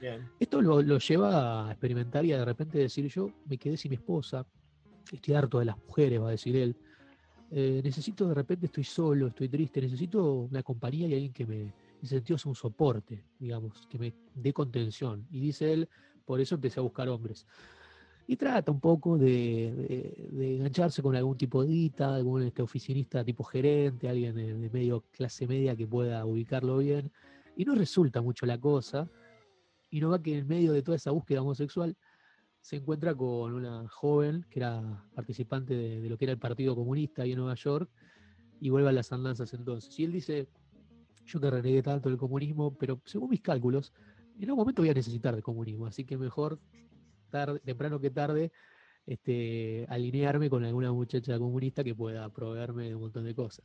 Bien. 0.00 0.28
Esto 0.38 0.60
lo, 0.62 0.80
lo 0.82 0.98
lleva 0.98 1.68
a 1.68 1.70
experimentar 1.72 2.24
y 2.24 2.32
a 2.32 2.38
de 2.38 2.44
repente 2.44 2.78
decir, 2.78 3.06
yo 3.08 3.30
me 3.46 3.58
quedé 3.58 3.76
sin 3.76 3.90
mi 3.90 3.96
esposa, 3.96 4.46
estoy 5.10 5.34
harto 5.34 5.58
de 5.58 5.64
las 5.66 5.76
mujeres, 5.78 6.20
va 6.20 6.28
a 6.28 6.32
decir 6.32 6.54
él. 6.56 6.76
Eh, 7.50 7.80
necesito 7.82 8.28
de 8.28 8.34
repente, 8.34 8.66
estoy 8.66 8.84
solo, 8.84 9.28
estoy 9.28 9.48
triste, 9.48 9.80
necesito 9.80 10.42
una 10.42 10.62
compañía 10.62 11.08
y 11.08 11.14
alguien 11.14 11.32
que 11.32 11.46
me, 11.46 11.60
en 11.62 12.06
sentido, 12.06 12.36
es 12.36 12.46
un 12.46 12.54
soporte, 12.54 13.24
digamos, 13.38 13.86
que 13.88 13.98
me 13.98 14.12
dé 14.34 14.52
contención. 14.52 15.26
Y 15.30 15.40
dice 15.40 15.72
él, 15.72 15.88
por 16.24 16.40
eso 16.40 16.56
empecé 16.56 16.78
a 16.78 16.82
buscar 16.82 17.08
hombres. 17.08 17.46
Y 18.26 18.36
trata 18.36 18.70
un 18.70 18.80
poco 18.80 19.16
de, 19.16 19.26
de- 19.74 20.28
de 20.30 20.56
engancharse 20.56 21.00
con 21.02 21.16
algún 21.16 21.38
tipo 21.38 21.62
de 21.62 21.68
guita, 21.70 22.14
algún 22.14 22.42
este, 22.42 22.60
oficinista 22.60 23.24
tipo 23.24 23.42
gerente, 23.42 24.06
alguien 24.08 24.34
de, 24.36 24.52
de 24.52 24.70
medio 24.70 25.02
clase 25.10 25.46
media 25.46 25.74
que 25.74 25.86
pueda 25.86 26.24
ubicarlo 26.26 26.76
bien. 26.78 27.10
Y 27.56 27.64
no 27.64 27.74
resulta 27.74 28.20
mucho 28.20 28.44
la 28.44 28.58
cosa. 28.58 29.08
Y 29.90 30.00
no 30.00 30.10
va 30.10 30.22
que 30.22 30.38
en 30.38 30.46
medio 30.46 30.72
de 30.72 30.82
toda 30.82 30.96
esa 30.96 31.10
búsqueda 31.10 31.42
homosexual 31.42 31.96
se 32.60 32.76
encuentra 32.76 33.14
con 33.14 33.54
una 33.54 33.88
joven 33.88 34.44
que 34.50 34.60
era 34.60 35.04
participante 35.14 35.74
de, 35.74 36.08
lo 36.08 36.18
que 36.18 36.26
era 36.26 36.32
el 36.32 36.38
Partido 36.38 36.74
Comunista 36.74 37.22
ahí 37.22 37.32
en 37.32 37.38
Nueva 37.38 37.54
York 37.54 37.90
y 38.60 38.70
vuelve 38.70 38.88
a 38.88 38.92
las 38.92 39.12
andanzas 39.12 39.54
entonces. 39.54 39.98
Y 39.98 40.04
él 40.04 40.12
dice, 40.12 40.48
yo 41.24 41.40
que 41.40 41.50
renegué 41.50 41.82
tanto 41.82 42.08
del 42.08 42.18
comunismo, 42.18 42.74
pero 42.76 43.00
según 43.04 43.30
mis 43.30 43.40
cálculos, 43.40 43.92
en 44.38 44.44
algún 44.44 44.58
momento 44.58 44.82
voy 44.82 44.90
a 44.90 44.94
necesitar 44.94 45.34
del 45.34 45.42
comunismo, 45.42 45.86
así 45.86 46.04
que 46.04 46.16
mejor 46.16 46.60
tarde, 47.30 47.60
temprano 47.60 48.00
que 48.00 48.10
tarde 48.10 48.52
este, 49.06 49.86
alinearme 49.88 50.50
con 50.50 50.64
alguna 50.64 50.92
muchacha 50.92 51.38
comunista 51.38 51.82
que 51.82 51.94
pueda 51.94 52.28
proveerme 52.28 52.88
de 52.88 52.94
un 52.94 53.02
montón 53.02 53.24
de 53.24 53.34
cosas. 53.34 53.64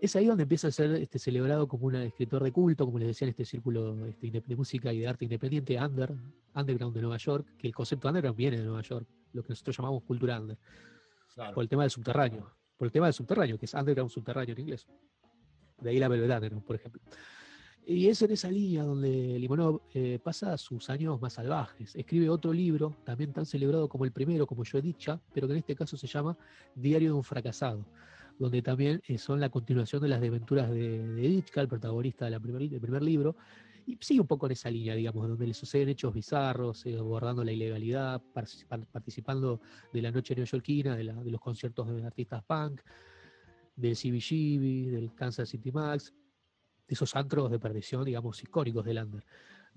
Es 0.00 0.14
ahí 0.14 0.26
donde 0.26 0.44
empieza 0.44 0.68
a 0.68 0.70
ser 0.70 0.92
este, 0.92 1.18
celebrado 1.18 1.66
como 1.66 1.86
un 1.86 1.96
escritor 1.96 2.42
de 2.44 2.52
culto, 2.52 2.84
como 2.84 2.98
les 2.98 3.08
decía 3.08 3.26
en 3.26 3.30
este 3.30 3.44
círculo 3.44 4.06
este, 4.06 4.30
de 4.30 4.56
música 4.56 4.92
y 4.92 5.00
de 5.00 5.08
arte 5.08 5.24
independiente, 5.24 5.78
under, 5.80 6.14
underground 6.54 6.94
de 6.94 7.02
Nueva 7.02 7.16
York, 7.16 7.46
que 7.58 7.66
el 7.66 7.74
concepto 7.74 8.06
underground 8.08 8.36
viene 8.36 8.58
de 8.58 8.64
Nueva 8.64 8.82
York, 8.82 9.06
lo 9.32 9.42
que 9.42 9.48
nosotros 9.50 9.76
llamamos 9.76 10.02
cultura 10.04 10.40
under, 10.40 10.56
Claro. 11.34 11.54
por 11.54 11.62
el 11.62 11.68
tema 11.68 11.82
del 11.82 11.90
subterráneo, 11.90 12.50
por 12.76 12.86
el 12.86 12.92
tema 12.92 13.06
del 13.06 13.14
subterráneo, 13.14 13.58
que 13.58 13.66
es 13.66 13.74
underground 13.74 14.10
subterráneo 14.10 14.54
en 14.54 14.60
inglés. 14.60 14.86
De 15.80 15.90
ahí 15.90 15.98
la 15.98 16.08
Velvet 16.08 16.30
Underground, 16.30 16.64
por 16.64 16.76
ejemplo. 16.76 17.00
Y 17.86 18.08
es 18.08 18.20
en 18.20 18.32
esa 18.32 18.50
línea 18.50 18.82
donde 18.82 19.38
Limonov 19.38 19.80
eh, 19.94 20.18
pasa 20.22 20.58
sus 20.58 20.90
años 20.90 21.18
más 21.22 21.32
salvajes. 21.32 21.96
Escribe 21.96 22.28
otro 22.28 22.52
libro, 22.52 22.94
también 23.02 23.32
tan 23.32 23.46
celebrado 23.46 23.88
como 23.88 24.04
el 24.04 24.12
primero, 24.12 24.46
como 24.46 24.62
yo 24.62 24.76
he 24.76 24.82
dicho, 24.82 25.20
pero 25.32 25.46
que 25.46 25.54
en 25.54 25.60
este 25.60 25.74
caso 25.74 25.96
se 25.96 26.06
llama 26.06 26.36
Diario 26.74 27.12
de 27.12 27.16
un 27.16 27.24
fracasado, 27.24 27.86
donde 28.38 28.62
también 28.62 29.02
eh, 29.06 29.18
son 29.18 29.40
la 29.40 29.48
continuación 29.48 30.00
de 30.02 30.08
las 30.08 30.20
desventuras 30.20 30.70
de, 30.70 31.06
de 31.06 31.22
Ditchka, 31.28 31.60
el 31.60 31.68
protagonista 31.68 32.30
del 32.30 32.40
primer 32.40 33.02
libro, 33.02 33.36
y 33.86 33.96
sigue 34.00 34.20
un 34.20 34.26
poco 34.26 34.46
en 34.46 34.52
esa 34.52 34.70
línea, 34.70 34.94
digamos, 34.94 35.26
donde 35.26 35.46
le 35.46 35.54
suceden 35.54 35.88
hechos 35.88 36.12
bizarros, 36.12 36.84
eh, 36.86 36.98
abordando 36.98 37.42
la 37.42 37.52
ilegalidad, 37.52 38.22
participa- 38.34 38.84
participando 38.92 39.60
de 39.92 40.02
la 40.02 40.10
noche 40.10 40.34
neoyorquina, 40.34 40.96
de 40.96 41.04
los 41.04 41.40
conciertos 41.40 41.88
de 41.88 42.04
artistas 42.04 42.44
punk, 42.44 42.82
del 43.74 43.96
CBGB, 43.96 44.90
del 44.90 45.14
Kansas 45.14 45.48
City 45.48 45.72
Max, 45.72 46.12
de 46.86 46.94
esos 46.94 47.14
antros 47.16 47.50
de 47.50 47.58
perdición, 47.58 48.04
digamos, 48.04 48.42
icónicos 48.42 48.84
del 48.84 48.98
under. 48.98 49.24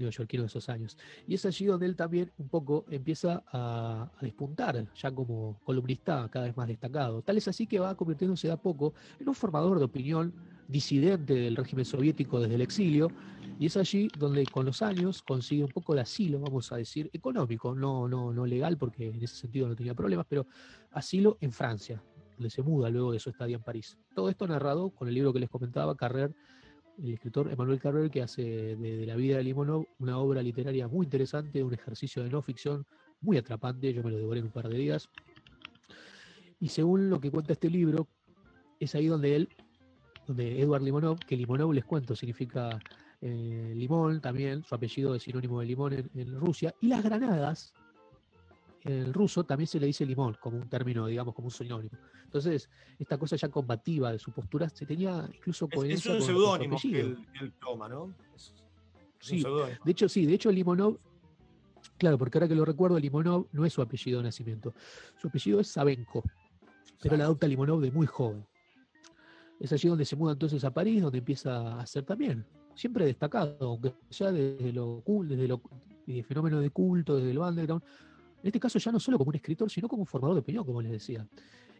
Neoyorquino 0.03 0.43
de 0.43 0.47
esos 0.47 0.69
años. 0.69 0.97
Y 1.27 1.35
es 1.35 1.45
allí 1.45 1.65
donde 1.65 1.85
él 1.85 1.95
también 1.95 2.31
un 2.37 2.49
poco 2.49 2.85
empieza 2.89 3.43
a, 3.51 4.11
a, 4.15 4.21
despuntar, 4.21 4.85
ya 4.95 5.11
como 5.11 5.59
columnista 5.63 6.27
cada 6.31 6.45
vez 6.45 6.57
más 6.57 6.67
destacado. 6.67 7.21
Tal 7.21 7.37
es 7.37 7.47
así 7.47 7.67
que 7.67 7.79
va 7.79 7.95
convirtiéndose 7.95 8.47
de 8.47 8.53
a 8.53 8.57
poco 8.57 8.93
en 9.19 9.27
un 9.27 9.35
formador 9.35 9.79
de 9.79 9.85
opinión 9.85 10.33
disidente 10.71 11.33
del 11.33 11.55
régimen 11.55 11.85
soviético 11.85 12.39
desde 12.39 12.55
el 12.55 12.61
exilio, 12.61 13.09
y 13.59 13.67
es 13.67 13.77
allí 13.77 14.07
donde 14.17 14.45
con 14.45 14.65
los 14.65 14.81
años 14.81 15.21
consigue 15.21 15.63
un 15.63 15.69
poco 15.69 15.93
el 15.93 15.99
asilo, 15.99 16.39
vamos 16.39 16.71
a 16.71 16.77
decir, 16.77 17.09
económico, 17.13 17.75
no, 17.75 18.07
no, 18.07 18.33
no 18.33 18.45
legal, 18.45 18.77
porque 18.77 19.09
en 19.09 19.21
ese 19.21 19.35
sentido 19.35 19.67
no 19.67 19.75
tenía 19.75 19.93
problemas, 19.93 20.25
pero 20.27 20.47
asilo 20.91 21.37
en 21.41 21.51
Francia, 21.51 22.01
donde 22.37 22.49
se 22.49 22.63
muda 22.63 22.89
luego 22.89 23.11
de 23.11 23.19
su 23.19 23.29
estadía 23.29 23.57
en 23.57 23.63
París. 23.63 23.97
Todo 24.15 24.29
esto 24.29 24.47
narrado 24.47 24.89
con 24.89 25.07
el 25.07 25.13
libro 25.13 25.33
que 25.33 25.39
les 25.39 25.49
comentaba, 25.49 25.95
Carrer, 25.95 26.33
el 26.97 27.13
escritor 27.13 27.51
Emmanuel 27.51 27.79
Carrer, 27.79 28.09
que 28.09 28.21
hace 28.21 28.43
de, 28.75 28.97
de, 28.97 29.05
la 29.05 29.15
vida 29.15 29.37
de 29.37 29.43
Limonov 29.43 29.85
una 29.99 30.17
obra 30.17 30.41
literaria 30.41 30.87
muy 30.87 31.05
interesante, 31.05 31.63
un 31.63 31.73
ejercicio 31.73 32.23
de 32.23 32.29
no 32.29 32.41
ficción 32.41 32.85
muy 33.21 33.37
atrapante, 33.37 33.93
yo 33.93 34.03
me 34.03 34.11
lo 34.11 34.17
devoré 34.17 34.39
en 34.39 34.47
un 34.47 34.51
par 34.51 34.67
de 34.67 34.77
días. 34.77 35.09
Y 36.59 36.69
según 36.69 37.09
lo 37.09 37.19
que 37.19 37.31
cuenta 37.31 37.53
este 37.53 37.69
libro, 37.69 38.07
es 38.79 38.95
ahí 38.95 39.07
donde 39.07 39.35
él, 39.35 39.49
donde 40.27 40.61
Edward 40.61 40.83
Limonov, 40.83 41.19
que 41.19 41.35
Limonov 41.35 41.73
les 41.73 41.85
cuento, 41.85 42.15
significa 42.15 42.79
eh, 43.21 43.73
limón 43.75 44.21
también, 44.21 44.63
su 44.63 44.73
apellido 44.75 45.15
es 45.15 45.23
sinónimo 45.23 45.59
de 45.59 45.65
limón 45.65 45.93
en, 45.93 46.09
en, 46.15 46.39
Rusia, 46.39 46.73
y 46.81 46.87
las 46.87 47.03
granadas, 47.03 47.73
en 48.83 48.93
el 48.93 49.13
ruso 49.13 49.43
también 49.43 49.67
se 49.67 49.79
le 49.79 49.87
dice 49.87 50.05
limón, 50.05 50.37
como 50.39 50.57
un 50.57 50.67
término, 50.67 51.07
digamos, 51.07 51.35
como 51.35 51.47
un 51.47 51.51
sinónimo. 51.51 51.97
Entonces, 52.23 52.69
esta 52.97 53.17
cosa 53.17 53.35
ya 53.35 53.49
combativa 53.49 54.11
de 54.11 54.19
su 54.19 54.31
postura 54.31 54.69
se 54.69 54.85
tenía 54.85 55.29
incluso 55.33 55.67
coherencia. 55.69 56.13
Es, 56.13 56.23
es 56.23 56.29
un 56.29 56.35
seudónimo 56.35 56.77
que 56.81 56.99
él, 56.99 57.17
él, 57.39 57.53
toma, 57.59 57.87
¿no? 57.87 58.13
Es, 58.35 58.53
es 58.53 58.63
sí, 59.19 59.43
de 59.85 59.91
hecho, 59.91 60.09
sí, 60.09 60.25
de 60.25 60.33
hecho 60.33 60.51
Limonov, 60.51 60.97
claro, 61.97 62.17
porque 62.17 62.37
ahora 62.37 62.47
que 62.47 62.55
lo 62.55 62.65
recuerdo, 62.65 62.97
Limonov 62.97 63.47
no 63.51 63.65
es 63.65 63.73
su 63.73 63.81
apellido 63.81 64.19
de 64.19 64.25
nacimiento, 64.25 64.73
su 65.17 65.27
apellido 65.27 65.59
es 65.59 65.67
Sabenko, 65.67 66.23
pero 67.01 67.17
la 67.17 67.25
adopta 67.25 67.47
Limonov 67.47 67.81
de 67.81 67.91
muy 67.91 68.07
joven. 68.07 68.45
Es 69.59 69.71
allí 69.73 69.87
donde 69.87 70.05
se 70.05 70.15
muda 70.15 70.33
entonces 70.33 70.63
a 70.63 70.73
París, 70.73 71.03
donde 71.03 71.19
empieza 71.19 71.55
a 71.55 71.81
hacer 71.81 72.03
también 72.03 72.43
siempre 72.75 73.05
destacado, 73.05 73.57
aunque 73.61 73.93
ya 74.09 74.31
desde 74.31 74.73
lo 74.73 75.03
desde 75.23 75.47
lo 75.47 75.61
desde 76.05 76.23
fenómeno 76.23 76.59
de 76.59 76.69
culto, 76.71 77.17
desde 77.17 77.31
el 77.31 77.37
underground, 77.37 77.83
en 78.41 78.47
este 78.47 78.59
caso 78.59 78.79
ya 78.79 78.91
no 78.91 78.99
solo 78.99 79.17
como 79.17 79.29
un 79.29 79.35
escritor, 79.35 79.69
sino 79.69 79.87
como 79.87 80.01
un 80.01 80.07
formador 80.07 80.35
de 80.35 80.41
opinión, 80.41 80.65
como 80.65 80.81
les 80.81 80.91
decía. 80.91 81.27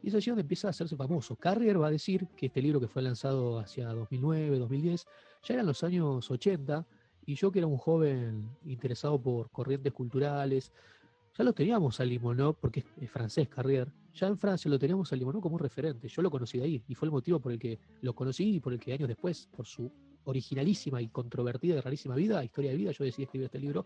Y 0.03 0.10
es 0.10 0.15
allí 0.15 0.32
donde 0.32 0.41
empieza 0.41 0.68
a 0.68 0.72
hacerse 0.72 0.96
famoso. 0.96 1.36
Carrier 1.36 1.82
va 1.82 1.88
a 1.88 1.91
decir 1.91 2.27
que 2.36 2.48
este 2.48 2.62
libro 2.62 2.80
que 2.80 2.88
fue 2.88 3.01
lanzado 3.01 3.60
hacia 3.60 3.88
2009, 3.89 4.58
2010, 4.60 5.06
ya 5.44 5.53
eran 5.53 5.65
los 5.65 5.84
años 5.84 6.30
80, 6.30 6.86
y 7.25 7.36
yo 7.36 7.51
que 7.51 7.60
era 7.60 7.68
un 7.68 7.77
joven 7.77 8.50
interesado 8.65 9.22
por 9.22 9.50
corrientes 9.51 9.94
culturales, 9.94 10.72
ya 11.38 11.44
lo 11.44 11.53
teníamos 11.53 12.00
a 12.00 12.06
Limonov, 12.06 12.56
porque 12.56 12.84
es 13.00 13.10
francés 13.10 13.48
Carrier, 13.48 13.91
ya 14.13 14.27
en 14.27 14.38
Francia 14.38 14.70
lo 14.70 14.77
teníamos 14.77 15.12
a 15.13 15.15
Limonov 15.15 15.41
como 15.41 15.56
un 15.56 15.62
referente, 15.62 16.08
yo 16.08 16.22
lo 16.22 16.30
conocí 16.30 16.58
de 16.58 16.65
ahí, 16.65 16.84
y 16.88 16.96
fue 16.96 17.08
el 17.08 17.12
motivo 17.12 17.39
por 17.39 17.51
el 17.51 17.60
que 17.60 17.80
lo 18.01 18.13
conocí 18.13 18.56
y 18.56 18.60
por 18.60 18.74
el 18.74 18.80
que 18.80 18.94
años 18.94 19.08
después, 19.08 19.48
por 19.56 19.65
su 19.65 19.91
originalísima 20.25 21.01
y 21.01 21.08
controvertida 21.08 21.75
y 21.75 21.80
rarísima 21.80 22.15
vida, 22.15 22.44
historia 22.44 22.72
de 22.72 22.77
vida, 22.77 22.91
yo 22.91 23.03
decidí 23.03 23.24
escribir 23.24 23.46
este 23.46 23.60
libro. 23.60 23.86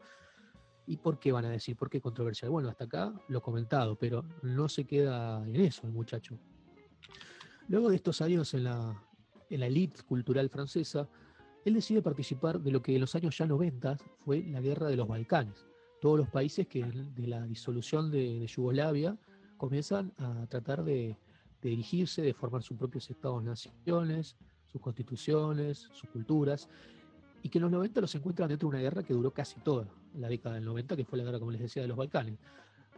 ¿Y 0.88 0.98
por 0.98 1.20
qué 1.20 1.32
van 1.32 1.46
a 1.46 1.50
decir? 1.50 1.75
¿Por 1.75 1.89
qué 1.89 2.00
controversial? 2.00 2.51
Bueno, 2.51 2.70
hasta 2.70 2.86
acá 2.86 3.13
lo 3.27 3.39
he 3.39 3.42
comentado, 3.42 3.98
pero 3.98 4.24
no 4.44 4.70
se 4.70 4.86
queda 4.86 5.44
en 5.48 5.56
eso 5.62 5.88
el 5.88 5.94
muchacho. 5.94 6.38
Luego 7.68 7.89
de 7.89 7.96
estos 7.96 8.22
años 8.22 8.54
en 8.54 8.65
la, 8.65 9.04
en 9.50 9.63
elite 9.63 10.04
cultural 10.04 10.50
francesa, 10.50 11.10
él 11.63 11.74
decide 11.74 12.04
participar 12.04 12.60
de 12.60 12.72
lo 12.72 12.82
que 12.82 12.94
en 12.94 13.01
los 13.01 13.15
años 13.15 13.36
ya 13.36 13.48
90 13.48 13.98
fue 14.24 14.44
la 14.44 14.62
guerra 14.62 14.88
de 14.88 14.96
los 14.96 15.08
Balcanes. 15.08 15.65
Todos 16.00 16.20
los 16.20 16.30
países 16.30 16.68
que 16.68 16.84
de 16.84 17.27
la 17.27 17.48
disolución 17.48 18.12
de, 18.12 18.39
de 18.39 18.48
Yugoslavia 18.48 19.18
comienzan 19.58 20.13
a 20.18 20.46
tratar 20.46 20.84
de, 20.84 21.18
de 21.63 21.70
dirigirse, 21.70 22.22
de 22.22 22.36
formar 22.36 22.62
sus 22.62 22.77
propios 22.77 23.10
estados-naciones, 23.10 24.36
sus 24.68 24.80
constituciones, 24.80 25.89
sus 25.94 26.08
culturas, 26.12 26.70
y 27.42 27.50
que 27.50 27.58
en 27.58 27.63
los 27.63 27.72
90 27.72 28.01
los 28.01 28.13
encuentran 28.13 28.50
dentro 28.50 28.70
de 28.70 28.75
una 28.75 28.84
guerra 28.84 29.01
que 29.01 29.13
duró 29.15 29.32
casi 29.32 29.60
toda 29.62 29.88
la 30.17 30.27
década 30.27 30.55
del 30.55 30.65
90, 30.65 30.95
que 30.95 31.05
fue 31.05 31.17
la 31.17 31.24
guerra, 31.24 31.39
como 31.39 31.51
les 31.51 31.62
decía, 31.62 31.81
de 31.81 31.88
los 31.88 31.98
Balcanes, 31.98 32.39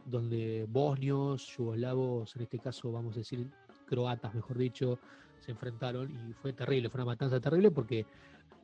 donde 0.06 0.66
bosnios, 0.70 1.56
yugoslavos, 1.58 2.36
en 2.36 2.42
este 2.44 2.60
caso 2.60 2.92
vamos 2.92 3.16
a 3.16 3.20
decir 3.20 3.50
croatas, 3.86 4.34
mejor 4.34 4.58
dicho, 4.58 5.00
se 5.40 5.52
enfrentaron 5.52 6.12
y 6.30 6.34
fue 6.34 6.54
terrible, 6.54 6.90
fue 6.90 7.00
una 7.00 7.12
matanza 7.12 7.40
terrible 7.40 7.72
porque 7.72 8.06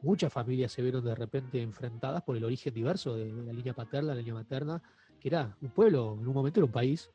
muchas 0.01 0.31
familias 0.31 0.71
se 0.71 0.81
vieron 0.81 1.03
de 1.03 1.15
repente 1.15 1.61
enfrentadas 1.61 2.23
por 2.23 2.35
el 2.37 2.43
origen 2.43 2.73
diverso 2.73 3.15
de, 3.15 3.31
la 3.31 3.53
línea 3.53 3.73
paterna, 3.73 4.09
la 4.09 4.19
línea 4.19 4.33
materna, 4.33 4.81
que 5.19 5.29
era 5.29 5.55
un 5.61 5.69
pueblo, 5.69 6.17
en 6.19 6.27
un 6.27 6.33
momento 6.33 6.59
era 6.59 6.65
un 6.65 6.71
país 6.71 7.09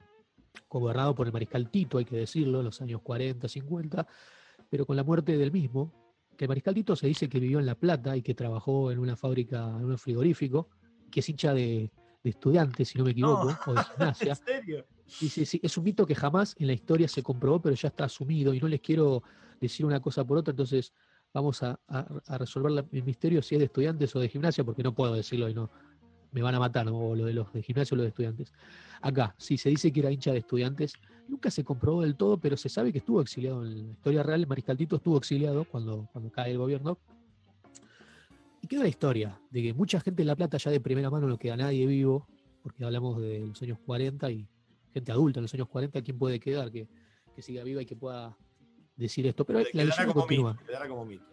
gobernado 0.68 1.14
por 1.14 1.26
el 1.26 1.32
mariscal 1.32 1.70
Tito, 1.70 1.98
hay 1.98 2.04
que 2.04 2.16
decirlo, 2.16 2.60
en 2.60 2.64
los 2.64 2.80
años 2.80 3.00
40, 3.02 3.48
50, 3.48 4.06
pero 4.70 4.86
con 4.86 4.96
la 4.96 5.04
muerte 5.04 5.36
del 5.36 5.52
mismo, 5.52 5.92
que 6.36 6.44
el 6.44 6.48
mariscal 6.48 6.74
Tito 6.74 6.96
se 6.96 7.06
dice 7.06 7.28
que 7.28 7.40
vivió 7.40 7.58
en 7.58 7.66
La 7.66 7.74
Plata 7.74 8.16
y 8.16 8.22
que 8.22 8.34
trabajó 8.34 8.90
en 8.90 8.98
una 8.98 9.16
fábrica, 9.16 9.68
en 9.68 9.84
un 9.84 9.98
frigorífico, 9.98 10.68
que 11.10 11.20
es 11.20 11.28
hincha 11.28 11.52
de, 11.54 11.90
de 12.22 12.30
estudiantes, 12.30 12.88
si 12.88 12.98
no 12.98 13.04
me 13.04 13.10
equivoco, 13.12 13.46
No. 13.46 13.72
o 13.72 13.74
de 13.74 13.82
gimnasia. 13.84 14.32
¿En 14.40 14.46
serio? 14.46 14.86
Dice, 15.20 15.44
sí, 15.46 15.58
es 15.62 15.76
un 15.76 15.84
mito 15.84 16.06
que 16.06 16.14
jamás 16.14 16.54
en 16.58 16.66
la 16.66 16.74
historia 16.74 17.08
se 17.08 17.22
comprobó, 17.22 17.60
pero 17.60 17.74
ya 17.74 17.88
está 17.88 18.04
asumido 18.04 18.52
y 18.54 18.60
no 18.60 18.68
les 18.68 18.80
quiero 18.80 19.22
decir 19.60 19.84
una 19.86 20.00
cosa 20.00 20.24
por 20.24 20.38
otra, 20.38 20.52
entonces 20.52 20.92
vamos 21.34 21.62
a, 21.62 21.80
a- 21.88 22.06
a 22.26 22.38
resolver 22.38 22.70
la- 22.72 22.86
el 22.92 23.02
misterio 23.04 23.42
si 23.42 23.54
es 23.54 23.58
de 23.58 23.64
estudiantes 23.66 24.14
o 24.14 24.20
de 24.20 24.28
gimnasia, 24.28 24.64
porque 24.64 24.82
no 24.82 24.94
puedo 24.94 25.14
decirlo 25.14 25.48
y 25.48 25.54
no 25.54 25.70
me 26.30 26.42
van 26.42 26.54
a 26.54 26.58
matar, 26.60 26.84
¿no? 26.86 26.96
o 26.98 27.16
lo 27.16 27.24
de 27.24 27.32
los 27.32 27.50
de 27.52 27.62
gimnasia 27.62 27.94
o 27.94 27.96
lo 27.96 28.02
de 28.02 28.10
estudiantes. 28.10 28.52
Acá, 29.00 29.34
si 29.38 29.56
se 29.56 29.70
dice 29.70 29.90
que 29.92 30.00
era 30.00 30.10
hincha 30.12 30.30
de 30.32 30.38
estudiantes, 30.38 30.92
nunca 31.26 31.50
se 31.50 31.64
comprobó 31.64 32.02
del 32.02 32.16
todo, 32.16 32.38
pero 32.38 32.56
se 32.56 32.68
sabe 32.68 32.92
que 32.92 32.98
estuvo 32.98 33.20
exiliado 33.22 33.64
en 33.64 33.86
la 33.86 33.92
historia 33.92 34.22
real, 34.22 34.40
el 34.42 34.46
Mariscal 34.46 34.76
Tito 34.76 34.96
estuvo 34.96 35.16
exiliado 35.16 35.64
cuando, 35.64 36.06
cuando 36.12 36.30
cae 36.30 36.50
el 36.52 36.58
gobierno. 36.58 36.98
Y 38.68 38.76
queda 38.76 38.82
la 38.82 38.88
historia 38.90 39.40
de 39.48 39.62
que 39.62 39.72
mucha 39.72 39.98
gente 39.98 40.20
en 40.20 40.28
La 40.28 40.36
Plata 40.36 40.58
ya 40.58 40.70
de 40.70 40.78
primera 40.78 41.08
mano 41.08 41.26
no 41.26 41.38
queda 41.38 41.56
nadie 41.56 41.86
vivo, 41.86 42.28
porque 42.62 42.84
hablamos 42.84 43.18
de 43.18 43.38
los 43.38 43.62
años 43.62 43.78
40 43.86 44.30
y 44.30 44.46
gente 44.92 45.10
adulta 45.10 45.38
en 45.38 45.44
los 45.44 45.54
años 45.54 45.68
40, 45.68 46.02
¿quién 46.02 46.18
puede 46.18 46.38
quedar 46.38 46.70
que, 46.70 46.86
que 47.34 47.40
siga 47.40 47.64
viva 47.64 47.80
y 47.80 47.86
que 47.86 47.96
pueda 47.96 48.36
decir 48.94 49.26
esto? 49.26 49.46
Pero 49.46 49.60
la 49.60 49.84
leyenda 49.84 50.06
como 50.08 50.20
continúa. 50.20 50.52
mito. 50.52 50.66
Quedará 50.66 50.86
como 50.86 51.06
mito. 51.06 51.24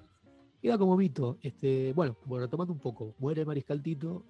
Queda 0.61 0.77
como 0.77 0.95
mito. 0.95 1.37
Este, 1.41 1.91
bueno, 1.91 2.17
bueno, 2.23 2.45
retomando 2.45 2.71
un 2.71 2.79
poco, 2.79 3.13
muere 3.19 3.41
el 3.41 3.47
Mariscal 3.47 3.83
Tito, 3.83 4.23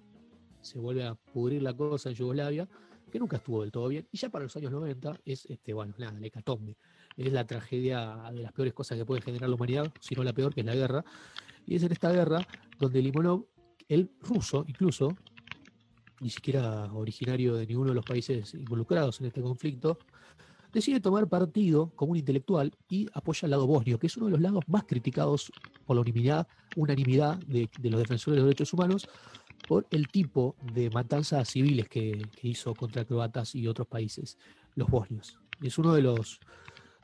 se 0.60 0.80
vuelve 0.80 1.06
a 1.06 1.14
pudrir 1.14 1.62
la 1.62 1.76
cosa 1.76 2.08
en 2.08 2.16
Yugoslavia, 2.16 2.68
que 3.08 3.20
nunca 3.20 3.36
estuvo 3.36 3.62
del 3.62 3.70
todo 3.70 3.86
bien, 3.86 4.08
y 4.10 4.18
ya 4.18 4.30
para 4.30 4.42
los 4.42 4.56
años 4.56 4.72
90 4.72 5.20
es, 5.24 5.46
este, 5.46 5.72
bueno, 5.72 5.94
nada, 5.96 6.18
la 6.18 6.26
hecatombe. 6.26 6.76
Es 7.16 7.32
la 7.32 7.46
tragedia 7.46 8.32
de 8.32 8.42
las 8.42 8.52
peores 8.52 8.74
cosas 8.74 8.98
que 8.98 9.04
puede 9.04 9.20
generar 9.20 9.48
la 9.48 9.54
humanidad, 9.54 9.92
si 10.00 10.16
no 10.16 10.24
la 10.24 10.32
peor, 10.32 10.52
que 10.52 10.62
es 10.62 10.66
la 10.66 10.74
guerra. 10.74 11.04
Y 11.66 11.76
es 11.76 11.82
en 11.82 11.92
esta 11.92 12.12
guerra 12.12 12.46
donde 12.78 13.02
Limonov, 13.02 13.46
el 13.88 14.10
ruso 14.20 14.64
incluso, 14.66 15.16
ni 16.20 16.30
siquiera 16.30 16.92
originario 16.92 17.54
de 17.56 17.66
ninguno 17.66 17.90
de 17.90 17.96
los 17.96 18.04
países 18.04 18.54
involucrados 18.54 19.20
en 19.20 19.26
este 19.26 19.42
conflicto, 19.42 19.98
decide 20.72 21.00
tomar 21.00 21.28
partido 21.28 21.90
como 21.94 22.12
un 22.12 22.18
intelectual 22.18 22.72
y 22.88 23.08
apoya 23.12 23.46
al 23.46 23.50
lado 23.50 23.66
bosnio, 23.66 23.98
que 23.98 24.06
es 24.06 24.16
uno 24.16 24.26
de 24.26 24.32
los 24.32 24.40
lados 24.40 24.64
más 24.66 24.84
criticados 24.84 25.52
por 25.84 25.96
la 25.96 26.02
unanimidad, 26.02 26.46
unanimidad 26.76 27.38
de, 27.38 27.68
los 27.82 28.00
defensores 28.00 28.36
de 28.36 28.40
los 28.40 28.46
derechos 28.46 28.72
humanos 28.72 29.08
por 29.66 29.86
el 29.90 30.08
tipo 30.08 30.54
de 30.72 30.90
matanzas 30.90 31.48
civiles 31.48 31.88
que, 31.88 32.28
que 32.36 32.48
hizo 32.48 32.74
contra 32.74 33.04
croatas 33.04 33.54
y 33.54 33.66
otros 33.66 33.86
países, 33.86 34.38
los 34.74 34.88
bosnios. 34.88 35.38
Es 35.62 35.78
uno 35.78 35.94
de 35.94 36.02
los, 36.02 36.40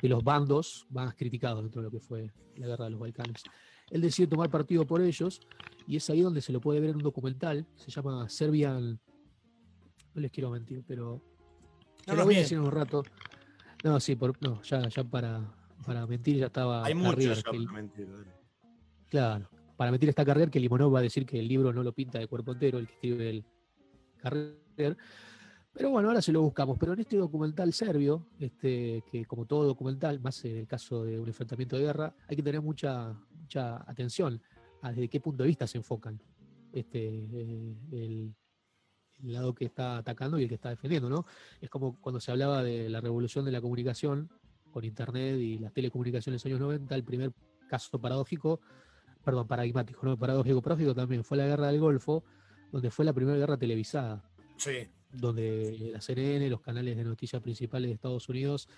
de 0.01 0.09
los 0.09 0.23
bandos 0.23 0.87
más 0.91 1.15
criticados 1.15 1.63
dentro 1.63 1.81
de 1.81 1.87
lo 1.87 1.91
que 1.91 2.01
fue 2.01 2.31
la 2.57 2.67
guerra 2.67 2.85
de 2.85 2.91
los 2.91 3.01
Balcanes. 3.01 3.43
Él 3.93 4.01
decide 4.01 4.27
tomar 4.27 4.51
partido 4.51 4.87
por 4.87 5.03
ellos 5.03 5.41
y 5.87 5.97
es 5.97 6.11
ahí 6.11 6.23
donde 6.23 6.41
se 6.41 6.53
lo 6.53 6.61
puede 6.61 6.81
ver 6.81 6.91
en 6.91 6.97
un 6.97 7.03
documental, 7.03 7.67
se 7.77 7.91
llama 7.91 8.29
Serbian, 8.29 8.99
no 10.15 10.21
les 10.21 10.31
quiero 10.31 10.51
mentir, 10.51 10.83
pero 10.87 11.23
No 12.07 12.15
lo 12.15 12.25
voy 12.25 12.37
a 12.37 12.39
decir 12.39 12.57
en 12.57 12.65
un 12.65 12.71
rato. 12.71 13.03
No, 13.85 14.01
sí, 14.01 14.17
por, 14.17 14.41
no, 14.43 14.63
ya, 14.63 14.89
ya 14.89 15.05
para, 15.05 15.55
para 15.85 16.07
mentir 16.07 16.37
ya 16.39 16.47
estaba 16.47 16.85
Hay 16.85 16.95
Carrier, 16.95 17.29
muchos 17.31 17.43
para 17.43 17.59
mentir. 17.59 18.09
Claro, 19.09 19.49
para 19.77 19.91
mentir 19.91 20.09
esta 20.09 20.25
carrera 20.25 20.51
que 20.51 20.59
Limonov 20.59 20.95
va 20.95 21.01
a 21.01 21.03
decir 21.03 21.27
que 21.27 21.39
el 21.39 21.47
libro 21.47 21.73
no 21.73 21.83
lo 21.83 21.93
pinta 21.93 22.19
de 22.19 22.27
cuerpo 22.27 22.53
entero, 22.53 22.79
el 22.79 22.87
que 22.87 22.95
escribe 22.95 23.29
el 23.31 23.45
Carrier. 24.17 24.97
Pero 25.75 25.91
bueno, 25.91 26.09
ahora 26.09 26.23
se 26.23 26.33
lo 26.33 26.43
buscamos. 26.43 26.79
Pero 26.79 26.93
en 26.93 27.01
este 27.01 27.17
documental 27.17 27.73
serbio, 27.73 28.29
este, 28.39 29.03
que 29.11 29.25
como 29.25 29.47
todo 29.47 29.65
documental, 29.65 30.21
más 30.21 30.45
en 30.45 30.59
el 30.59 30.67
caso 30.67 31.05
de 31.05 31.19
un 31.19 31.29
enfrentamiento 31.29 31.77
de 31.77 31.83
guerra, 31.83 32.15
hay 32.29 32.37
que 32.37 32.43
tener 32.43 32.61
mucha, 32.61 33.15
mucha 33.53 33.85
atención 33.91 34.41
a 34.83 34.91
desde 34.91 35.09
qué 35.09 35.21
punto 35.21 35.43
de 35.43 35.49
vista 35.49 35.67
se 35.67 35.79
enfocan 35.79 36.21
este, 36.73 36.99
eh, 37.07 37.77
el, 37.93 38.35
el 39.23 39.33
lado 39.33 39.55
que 39.55 39.67
está 39.67 39.99
atacando 39.99 40.39
y 40.39 40.45
el 40.45 40.49
que 40.49 40.55
está 40.55 40.71
defendiendo, 40.71 41.11
¿no? 41.11 41.27
Es 41.61 41.69
como 41.69 42.01
cuando 42.01 42.19
se 42.19 42.31
hablaba 42.31 42.63
de 42.63 42.89
la 42.89 43.01
revolución 43.01 43.45
de 43.45 43.53
la 43.53 43.61
comunicación 43.61 44.31
con 44.71 44.85
Internet 44.85 45.39
y 45.39 45.59
las 45.59 45.73
telecomunicaciones 45.75 46.45
en 46.47 46.53
los 46.53 46.61
años 46.61 46.67
90, 46.67 46.95
el 46.95 47.05
primer 47.05 47.33
caso 47.69 48.01
paradójico, 48.01 48.61
perdón, 49.23 49.47
paradigmático, 49.47 50.01
no 50.07 50.19
paradójico, 50.19 50.63
paradójico 50.63 50.95
también, 50.95 51.23
fue 51.23 51.37
la 51.37 51.47
guerra 51.47 51.67
del 51.67 51.79
Golfo, 51.79 52.25
donde 52.73 52.91
fue 52.91 53.05
la 53.05 53.13
primera 53.13 53.37
guerra 53.37 53.59
televisada, 53.59 54.25
Sí. 54.57 54.89
donde 55.13 55.91
la 55.93 56.01
CNN, 56.01 56.49
los 56.49 56.63
canales 56.63 56.97
de 56.97 57.05
noticias 57.05 57.43
principales 57.43 57.91
de 57.91 57.95
Estados 57.97 58.29
Unidos, 58.31 58.69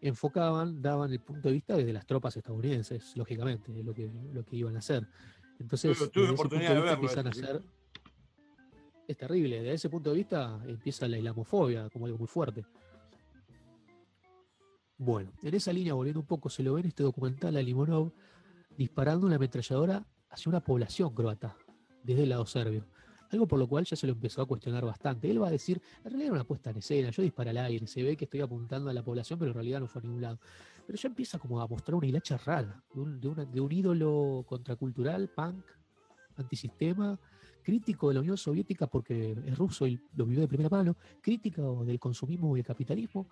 enfocaban, 0.00 0.80
daban 0.80 1.12
el 1.12 1.20
punto 1.20 1.48
de 1.48 1.54
vista 1.54 1.76
desde 1.76 1.92
las 1.92 2.06
tropas 2.06 2.36
estadounidenses, 2.36 3.16
lógicamente, 3.16 3.72
lo 3.82 3.92
que, 3.94 4.10
lo 4.32 4.44
que 4.44 4.56
iban 4.56 4.76
a 4.76 4.78
hacer. 4.78 5.06
Entonces, 5.58 5.96
Tuve- 5.98 6.08
tuve 6.10 6.22
desde 6.22 6.34
ese 6.34 6.40
oportunidad 6.40 6.68
punto 6.68 6.74
de 6.74 6.88
verlo, 6.90 6.94
empiezan 6.94 7.26
a 7.26 7.30
hacer. 7.30 7.62
Es 9.08 9.16
terrible, 9.16 9.56
desde 9.56 9.72
ese 9.74 9.88
punto 9.90 10.10
de 10.10 10.16
vista 10.16 10.60
empieza 10.66 11.08
la 11.08 11.16
islamofobia 11.18 11.88
como 11.90 12.06
algo 12.06 12.18
muy 12.18 12.28
fuerte. 12.28 12.64
Bueno, 14.98 15.30
en 15.42 15.54
esa 15.54 15.72
línea, 15.72 15.94
volviendo 15.94 16.20
un 16.20 16.26
poco, 16.26 16.50
se 16.50 16.62
lo 16.62 16.74
ve 16.74 16.80
en 16.80 16.88
este 16.88 17.02
documental 17.02 17.56
a 17.56 17.62
Limonov 17.62 18.12
disparando 18.76 19.26
una 19.26 19.36
ametralladora 19.36 20.04
hacia 20.30 20.50
una 20.50 20.60
población 20.60 21.14
croata, 21.14 21.56
desde 22.02 22.24
el 22.24 22.28
lado 22.30 22.46
serbio. 22.46 22.84
Algo 23.30 23.46
por 23.46 23.58
lo 23.58 23.66
cual 23.68 23.84
ya 23.84 23.94
se 23.96 24.06
lo 24.06 24.14
empezó 24.14 24.40
a 24.42 24.46
cuestionar 24.46 24.84
bastante. 24.84 25.30
Él 25.30 25.42
va 25.42 25.48
a 25.48 25.50
decir, 25.50 25.80
en 25.98 26.04
realidad 26.04 26.26
era 26.26 26.34
una 26.34 26.44
puesta 26.44 26.70
en 26.70 26.78
escena, 26.78 27.10
yo 27.10 27.22
disparé 27.22 27.50
al 27.50 27.58
aire, 27.58 27.86
se 27.86 28.02
ve 28.02 28.16
que 28.16 28.24
estoy 28.24 28.40
apuntando 28.40 28.88
a 28.88 28.92
la 28.94 29.02
población, 29.02 29.38
pero 29.38 29.50
en 29.50 29.54
realidad 29.54 29.80
no 29.80 29.86
fue 29.88 30.00
a 30.00 30.04
ningún 30.04 30.22
lado. 30.22 30.38
Pero 30.86 30.98
ya 30.98 31.08
empieza 31.08 31.38
como 31.38 31.60
a 31.60 31.66
mostrar 31.66 31.94
una 31.94 32.06
hilacha 32.06 32.38
rara, 32.38 32.82
de 32.94 33.00
un, 33.00 33.20
de 33.20 33.28
una- 33.28 33.44
de 33.44 33.60
un 33.60 33.70
ídolo 33.70 34.44
contracultural, 34.48 35.28
punk, 35.28 35.64
antisistema, 36.36 37.18
crítico 37.62 38.08
de 38.08 38.14
la 38.14 38.20
Unión 38.20 38.38
Soviética 38.38 38.86
porque 38.86 39.36
es 39.44 39.58
ruso 39.58 39.86
y 39.86 40.00
lo 40.16 40.24
vivió 40.24 40.40
de 40.40 40.48
primera 40.48 40.70
mano, 40.70 40.96
crítico 41.20 41.84
del 41.84 41.98
consumismo 42.00 42.56
y 42.56 42.60
el 42.60 42.66
capitalismo, 42.66 43.28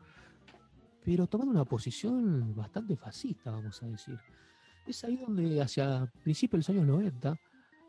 pero 1.03 1.27
tomando 1.27 1.53
una 1.53 1.65
posición 1.65 2.55
bastante 2.55 2.97
fascista, 2.97 3.51
vamos 3.53 3.83
a 3.83 3.87
decir. 3.87 4.19
Es 4.87 5.03
ahí 5.05 5.17
donde, 5.17 5.61
hacia 5.63 6.05
principios 6.23 6.67
de 6.67 6.75
los 6.75 6.83
años 6.83 6.87
90, 6.87 7.39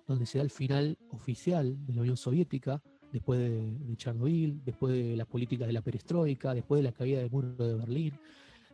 donde 0.07 0.25
se 0.25 0.37
da 0.37 0.43
el 0.43 0.49
final 0.49 0.97
oficial 1.11 1.77
de 1.85 1.93
la 1.93 2.01
Unión 2.01 2.17
Soviética, 2.17 2.81
después 3.11 3.39
de, 3.39 3.77
de 3.77 3.95
Chernobyl, 3.95 4.63
después 4.63 4.93
de 4.93 5.15
las 5.15 5.27
políticas 5.27 5.67
de 5.67 5.73
la 5.73 5.81
perestroika, 5.81 6.53
después 6.53 6.79
de 6.79 6.83
la 6.83 6.91
caída 6.91 7.19
del 7.19 7.29
muro 7.29 7.53
de 7.55 7.75
Berlín, 7.75 8.19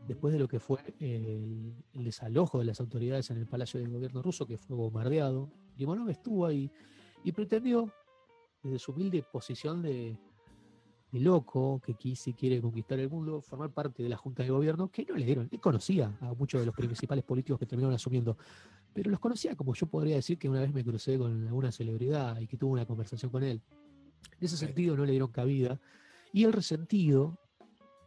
después 0.07 0.33
de 0.33 0.39
lo 0.39 0.47
que 0.47 0.59
fue 0.59 0.79
el, 0.99 1.73
desalojo 1.93 2.59
de 2.59 2.65
las 2.65 2.79
autoridades 2.79 3.29
en 3.29 3.37
el 3.37 3.47
Palacio 3.47 3.79
del 3.79 3.89
Gobierno 3.89 4.21
ruso, 4.21 4.45
que 4.45 4.57
fue 4.57 4.75
bombardeado. 4.75 5.49
Limonov 5.77 6.09
estuvo 6.09 6.45
ahí 6.45 6.69
y 7.23 7.31
pretendió, 7.31 7.91
desde 8.61 8.79
su 8.79 8.91
humilde 8.91 9.23
posición 9.23 9.81
de, 9.81 10.17
loco 11.11 11.79
que 11.85 11.93
quise 11.93 12.33
quiere 12.33 12.59
conquistar 12.59 12.99
el 12.99 13.09
mundo, 13.09 13.39
formar 13.41 13.71
parte 13.71 14.01
de 14.01 14.09
la 14.09 14.17
Junta 14.17 14.41
de 14.41 14.49
Gobierno, 14.49 14.89
que 14.89 15.05
no 15.05 15.15
le 15.15 15.25
dieron, 15.25 15.47
él 15.51 15.59
conocía 15.59 16.17
a 16.21 16.33
muchos 16.33 16.59
de 16.59 16.65
los 16.65 16.75
principales 16.75 17.23
políticos 17.23 17.59
que 17.59 17.67
terminaron 17.67 17.93
asumiendo, 17.93 18.35
pero 18.93 19.09
los 19.09 19.19
conocía 19.19 19.55
como 19.55 19.73
yo 19.73 19.87
podría 19.87 20.15
decir 20.15 20.37
que 20.37 20.47
una 20.47 20.61
vez 20.61 20.73
me 20.73 20.83
crucé 20.83 21.17
con 21.17 21.47
alguna 21.47 21.71
celebridad 21.71 22.39
y 22.39 22.47
que 22.47 22.57
tuve 22.57 22.71
una 22.71 22.85
conversación 22.85 23.31
con 23.31 23.43
él. 23.43 23.61
En 24.39 24.45
ese 24.45 24.57
sentido 24.57 24.95
no 24.95 25.05
le 25.05 25.11
dieron 25.11 25.31
cabida. 25.31 25.79
Y 26.31 26.43
el 26.43 26.53
resentido, 26.53 27.37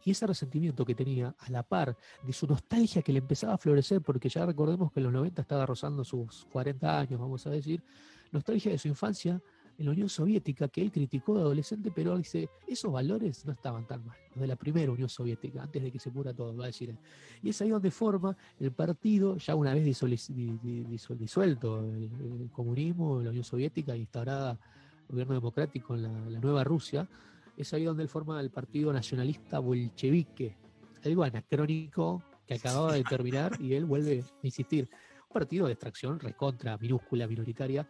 y 0.03 0.11
ese 0.11 0.27
resentimiento 0.27 0.85
que 0.85 0.95
tenía 0.95 1.35
a 1.37 1.49
la 1.49 1.63
par 1.63 1.97
de 2.23 2.33
su 2.33 2.47
nostalgia 2.47 3.01
que 3.01 3.13
le 3.13 3.19
empezaba 3.19 3.53
a 3.53 3.57
florecer, 3.57 4.01
porque 4.01 4.29
ya 4.29 4.45
recordemos 4.45 4.91
que 4.91 4.99
en 4.99 5.05
los 5.05 5.13
90 5.13 5.41
estaba 5.41 5.65
rozando 5.65 6.03
sus 6.03 6.45
40 6.51 6.99
años, 6.99 7.19
vamos 7.19 7.45
a 7.47 7.49
decir, 7.49 7.83
nostalgia 8.31 8.71
de 8.71 8.77
su 8.77 8.87
infancia 8.87 9.41
en 9.77 9.85
la 9.85 9.91
Unión 9.91 10.09
Soviética, 10.09 10.67
que 10.67 10.81
él 10.81 10.91
criticó 10.91 11.35
de 11.35 11.41
adolescente, 11.41 11.91
pero 11.93 12.17
dice, 12.17 12.49
esos 12.67 12.91
valores 12.91 13.45
no 13.45 13.51
estaban 13.51 13.85
tan 13.85 14.05
mal, 14.05 14.17
los 14.31 14.41
de 14.41 14.47
la 14.47 14.55
primera 14.55 14.91
Unión 14.91 15.09
Soviética, 15.09 15.61
antes 15.61 15.83
de 15.83 15.91
que 15.91 15.99
se 15.99 16.09
pura 16.09 16.33
todo, 16.33 16.55
va 16.55 16.65
a 16.65 16.67
decir. 16.67 16.95
Y 17.43 17.49
es 17.49 17.61
ahí 17.61 17.69
donde 17.69 17.91
forma 17.91 18.35
el 18.59 18.71
partido, 18.71 19.37
ya 19.37 19.55
una 19.55 19.73
vez 19.73 19.85
disuelto 19.85 21.79
el, 21.79 22.09
el 22.41 22.49
comunismo, 22.51 23.21
la 23.21 23.29
Unión 23.29 23.43
Soviética, 23.43 23.95
instaurada 23.95 24.59
el 25.01 25.11
gobierno 25.11 25.35
democrático 25.35 25.95
en 25.95 26.03
la, 26.03 26.29
la 26.29 26.39
nueva 26.39 26.63
Rusia, 26.63 27.07
es 27.55 27.73
ahí 27.73 27.83
donde 27.83 28.03
él 28.03 28.09
forma 28.09 28.39
el 28.39 28.51
Partido 28.51 28.93
Nacionalista 28.93 29.59
Bolchevique, 29.59 30.55
algo 31.03 31.23
anacrónico 31.23 32.23
que 32.45 32.55
acababa 32.55 32.93
de 32.93 33.03
terminar 33.03 33.57
y 33.59 33.73
él 33.73 33.85
vuelve 33.85 34.21
a 34.21 34.45
insistir. 34.45 34.89
Un 35.29 35.33
partido 35.33 35.65
de 35.65 35.73
extracción 35.73 36.19
recontra, 36.19 36.77
minúscula, 36.77 37.27
minoritaria, 37.27 37.87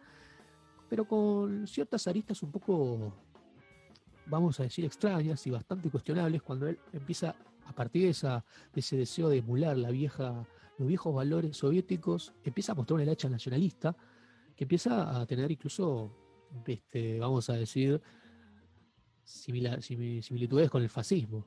pero 0.88 1.06
con 1.06 1.66
ciertas 1.66 2.06
aristas 2.06 2.42
un 2.42 2.50
poco, 2.50 3.12
vamos 4.26 4.58
a 4.60 4.62
decir, 4.62 4.84
extrañas 4.84 5.46
y 5.46 5.50
bastante 5.50 5.90
cuestionables 5.90 6.42
cuando 6.42 6.66
él 6.66 6.78
empieza, 6.92 7.34
a 7.66 7.72
partir 7.72 8.02
de, 8.04 8.42
ese 8.74 8.96
deseo 8.96 9.28
de 9.28 9.38
emular 9.38 9.76
la 9.76 9.90
vieja, 9.90 10.46
los 10.78 10.88
viejos 10.88 11.14
valores 11.14 11.56
soviéticos, 11.56 12.32
empieza 12.42 12.72
a 12.72 12.74
mostrar 12.74 13.00
una 13.00 13.12
hacha 13.12 13.28
nacionalista 13.28 13.94
que 14.56 14.64
empieza 14.64 15.20
a 15.20 15.26
tener 15.26 15.50
incluso, 15.50 16.10
este, 16.66 17.18
vamos 17.18 17.48
a 17.50 17.54
decir, 17.54 18.00
similitudes 19.24 20.70
con 20.70 20.82
el 20.82 20.88
fascismo, 20.88 21.46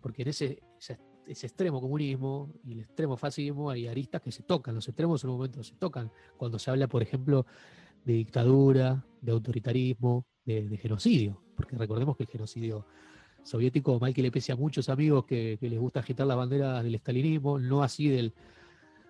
porque 0.00 0.22
en 0.22 0.28
ese, 0.28 0.62
ese, 0.78 0.98
ese 1.26 1.46
extremo 1.46 1.80
comunismo 1.80 2.52
y 2.64 2.72
el 2.72 2.80
extremo 2.80 3.16
fascismo 3.16 3.70
hay 3.70 3.86
aristas 3.86 4.20
que 4.20 4.32
se 4.32 4.42
tocan, 4.42 4.74
los 4.74 4.88
extremos 4.88 5.22
en 5.22 5.30
un 5.30 5.36
momento 5.36 5.62
se 5.62 5.76
tocan, 5.76 6.10
cuando 6.36 6.58
se 6.58 6.70
habla, 6.70 6.88
por 6.88 7.02
ejemplo, 7.02 7.46
de 8.04 8.12
dictadura, 8.14 9.04
de 9.20 9.32
autoritarismo, 9.32 10.26
de, 10.44 10.68
de 10.68 10.76
genocidio, 10.78 11.42
porque 11.56 11.76
recordemos 11.76 12.16
que 12.16 12.24
el 12.24 12.28
genocidio 12.28 12.86
soviético, 13.42 13.98
mal 13.98 14.12
que 14.14 14.22
le 14.22 14.30
pese 14.30 14.52
a 14.52 14.56
muchos 14.56 14.88
amigos 14.88 15.24
que, 15.24 15.56
que 15.60 15.68
les 15.68 15.78
gusta 15.78 16.00
agitar 16.00 16.26
las 16.26 16.36
banderas 16.36 16.82
del 16.84 16.94
estalinismo, 16.94 17.58
no 17.58 17.82
así 17.82 18.08
del, 18.08 18.34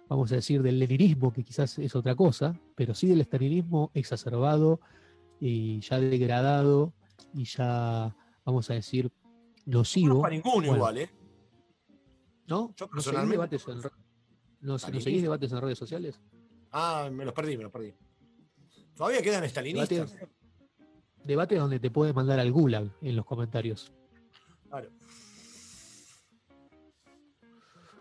vamos 0.09 0.31
a 0.33 0.37
decir, 0.37 0.63
del 0.63 0.79
leninismo, 0.79 1.33
que 1.33 1.43
quizás 1.45 1.79
es 1.79 1.95
otra 1.97 2.15
cosa, 2.15 2.59
pero 2.75 2.95
sí 2.95 3.07
del 3.09 3.21
estalinismo 3.21 3.91
exacerbado 3.95 4.81
y 5.41 5.81
ya 5.81 5.99
degradado 6.01 6.93
y 7.35 7.45
ya, 7.45 8.15
vamos 8.45 8.71
a 8.71 8.75
decir, 8.75 9.11
No 9.67 9.79
nocivo. 9.79 10.09
conozco 10.23 10.27
a 10.27 10.31
ninguno 10.31 10.55
Bueno, 10.69 10.77
igual, 10.77 10.99
¿eh? 10.99 11.11
¿No? 12.47 12.75
Yo 12.77 12.89
¿No 12.93 13.01
seguís 13.01 13.29
debates 13.31 13.69
en, 13.69 13.79
no, 13.79 13.91
¿no 14.73 14.79
seguís 14.79 15.23
debates 15.23 15.53
en 15.53 15.61
redes 15.61 15.79
sociales? 15.79 16.21
Ah, 16.73 17.09
me 17.13 17.25
los 17.25 17.33
perdí, 17.35 17.57
me 17.57 17.63
los 17.65 17.73
perdí. 17.73 17.95
Todavía 18.97 19.23
quedan 19.23 19.45
estalinistas. 19.45 20.13
Debates, 20.13 20.29
debates 21.25 21.59
donde 21.59 21.81
te 21.81 21.91
puedes 21.91 22.15
mandar 22.15 22.39
al 22.41 22.53
gulag 22.53 22.91
en 23.01 23.17
los 23.17 23.25
comentarios. 23.25 23.93
Claro. 24.69 24.91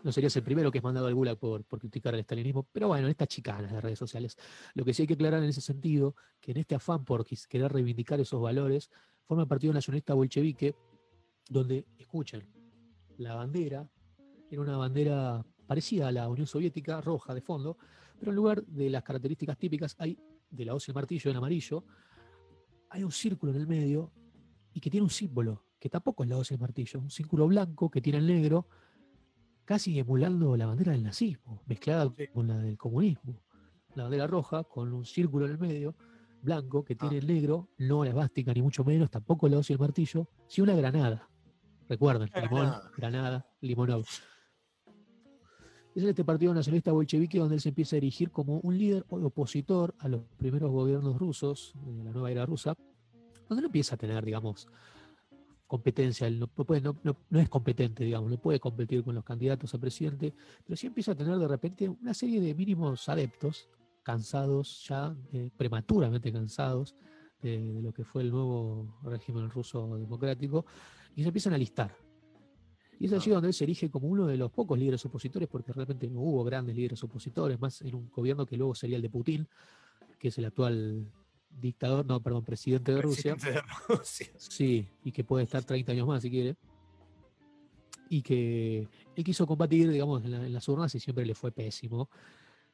No 0.02 0.12
serías 0.12 0.34
el 0.36 0.42
primero 0.42 0.70
que 0.70 0.78
es 0.78 0.84
mandado 0.84 1.06
al 1.06 1.14
gulag 1.14 1.36
por, 1.36 1.64
por 1.64 1.78
criticar 1.78 2.14
al 2.14 2.20
estalinismo, 2.20 2.66
pero 2.72 2.88
bueno, 2.88 3.06
en 3.06 3.10
estas 3.10 3.28
chicanas 3.28 3.70
de 3.70 3.80
redes 3.80 3.98
sociales. 3.98 4.36
Lo 4.74 4.84
que 4.84 4.94
sí 4.94 5.02
hay 5.02 5.06
que 5.06 5.14
aclarar 5.14 5.42
en 5.42 5.50
ese 5.50 5.60
sentido, 5.60 6.14
que 6.40 6.52
en 6.52 6.58
este 6.58 6.74
afán 6.74 7.04
por 7.04 7.26
querer 7.26 7.72
reivindicar 7.72 8.18
esos 8.18 8.40
valores, 8.40 8.90
forma 9.24 9.42
el 9.42 9.48
Partido 9.48 9.74
Nacionalista 9.74 10.14
Bolchevique, 10.14 10.74
donde, 11.50 11.84
escuchen, 11.98 12.48
la 13.18 13.34
bandera 13.34 13.86
era 14.50 14.62
una 14.62 14.76
bandera 14.76 15.44
parecida 15.66 16.08
a 16.08 16.12
la 16.12 16.28
Unión 16.28 16.46
Soviética, 16.46 17.00
roja 17.00 17.34
de 17.34 17.42
fondo, 17.42 17.76
pero 18.18 18.32
en 18.32 18.36
lugar 18.36 18.64
de 18.64 18.90
las 18.90 19.02
características 19.02 19.58
típicas 19.58 19.94
hay 19.98 20.18
de 20.50 20.64
la 20.64 20.74
hoz 20.74 20.86
y 20.88 20.90
el 20.90 20.94
martillo 20.94 21.30
en 21.30 21.36
amarillo, 21.36 21.84
hay 22.90 23.04
un 23.04 23.12
círculo 23.12 23.52
en 23.52 23.60
el 23.60 23.66
medio 23.66 24.12
y 24.72 24.80
que 24.80 24.90
tiene 24.90 25.04
un 25.04 25.10
símbolo, 25.10 25.64
que 25.78 25.88
tampoco 25.88 26.22
es 26.24 26.28
la 26.30 26.36
hoz 26.36 26.50
y 26.50 26.54
el 26.54 26.60
martillo, 26.60 27.00
un 27.00 27.10
círculo 27.10 27.46
blanco 27.46 27.90
que 27.90 28.00
tiene 28.00 28.18
el 28.18 28.26
negro, 28.26 28.66
casi 29.64 29.98
emulando 29.98 30.56
la 30.56 30.66
bandera 30.66 30.92
del 30.92 31.02
nazismo, 31.04 31.62
mezclada 31.66 32.12
Sí. 32.16 32.26
con 32.28 32.48
la 32.48 32.58
del 32.58 32.76
comunismo. 32.76 33.40
La 33.94 34.04
bandera 34.04 34.26
roja 34.26 34.64
con 34.64 34.92
un 34.92 35.04
círculo 35.04 35.46
en 35.46 35.52
el 35.52 35.58
medio, 35.58 35.94
blanco, 36.42 36.84
que 36.84 36.96
tiene 36.96 37.16
Ah. 37.16 37.18
el 37.18 37.26
negro, 37.26 37.68
no 37.78 38.02
la 38.04 38.10
esvástica 38.10 38.52
ni 38.52 38.62
mucho 38.62 38.84
menos, 38.84 39.10
tampoco 39.10 39.48
la 39.48 39.58
hoz 39.58 39.70
y 39.70 39.72
el 39.74 39.78
martillo, 39.78 40.28
sí 40.48 40.60
una 40.60 40.74
granada. 40.74 41.28
Recuerden, 41.88 42.30
limón, 42.34 42.48
granada. 42.66 42.90
granada, 42.96 43.46
limonov. 43.60 44.06
Es 46.00 46.06
este 46.06 46.24
partido 46.24 46.54
nacionalista 46.54 46.92
bolchevique 46.92 47.38
donde 47.38 47.56
él 47.56 47.60
se 47.60 47.68
empieza 47.68 47.94
a 47.94 47.98
erigir 47.98 48.30
como 48.30 48.58
un 48.60 48.78
líder 48.78 49.04
opositor 49.10 49.94
a 49.98 50.08
los 50.08 50.22
primeros 50.38 50.70
gobiernos 50.70 51.18
rusos, 51.18 51.74
de 51.84 52.04
la 52.04 52.10
nueva 52.10 52.30
era 52.30 52.46
rusa, 52.46 52.74
donde 53.46 53.60
no 53.60 53.66
empieza 53.66 53.96
a 53.96 53.98
tener, 53.98 54.24
digamos, 54.24 54.66
competencia, 55.66 56.26
él 56.26 56.40
no, 56.40 56.46
puede- 56.46 56.80
no- 56.80 56.96
no- 57.04 57.18
no 57.28 57.38
es 57.38 57.50
competente, 57.50 58.04
digamos, 58.04 58.30
no 58.30 58.38
puede 58.38 58.58
competir 58.58 59.04
con 59.04 59.14
los 59.14 59.24
candidatos 59.24 59.74
a 59.74 59.78
presidente, 59.78 60.32
pero 60.64 60.74
sí 60.74 60.86
empieza 60.86 61.12
a 61.12 61.14
tener 61.14 61.36
de 61.36 61.46
repente 61.46 61.86
una 61.86 62.14
serie 62.14 62.40
de 62.40 62.54
mínimos 62.54 63.06
adeptos, 63.10 63.68
cansados 64.02 64.86
ya, 64.88 65.14
eh, 65.34 65.50
prematuramente 65.54 66.32
cansados 66.32 66.94
de 67.42 67.78
lo 67.82 67.92
que 67.92 68.04
fue 68.04 68.22
el 68.22 68.30
nuevo 68.30 68.98
régimen 69.02 69.50
ruso 69.50 69.98
democrático, 69.98 70.64
y 71.14 71.20
se 71.22 71.28
empiezan 71.28 71.52
a 71.52 71.58
listar. 71.58 71.94
Y 73.00 73.06
es 73.06 73.12
allí 73.14 73.30
donde 73.30 73.48
él 73.48 73.54
se 73.54 73.64
erige 73.64 73.90
como 73.90 74.08
uno 74.08 74.26
de 74.26 74.36
los 74.36 74.52
pocos 74.52 74.78
líderes 74.78 75.04
opositores, 75.06 75.48
porque 75.48 75.72
realmente 75.72 76.06
no 76.08 76.20
hubo 76.20 76.44
grandes 76.44 76.76
líderes 76.76 77.02
opositores, 77.02 77.58
más 77.58 77.80
en 77.80 77.94
un 77.94 78.10
gobierno 78.10 78.44
que 78.44 78.56
luego 78.58 78.74
sería 78.74 78.96
el 78.96 79.02
de 79.02 79.08
Putin, 79.08 79.48
que 80.18 80.28
es 80.28 80.36
el 80.36 80.44
actual 80.44 81.06
dictador, 81.48 82.04
no, 82.04 82.20
perdón, 82.20 82.44
presidente 82.44 82.92
de 82.94 83.00
Rusia. 83.00 83.34
Presidente 83.36 83.62
de 83.62 83.96
Rusia. 83.96 84.26
Sí, 84.38 84.86
y 85.02 85.12
que 85.12 85.24
puede 85.24 85.44
estar 85.44 85.64
30 85.64 85.92
años 85.92 86.06
más 86.06 86.20
si 86.22 86.30
quiere. 86.30 86.56
Y 88.10 88.22
que 88.22 88.86
él 89.16 89.24
quiso 89.24 89.46
combatir, 89.46 89.90
digamos, 89.90 90.22
en, 90.24 90.32
la- 90.32 90.44
en 90.46 90.52
las 90.52 90.68
urnas 90.68 90.94
y 90.94 91.00
siempre 91.00 91.24
le 91.24 91.34
fue 91.34 91.52
pésimo. 91.52 92.10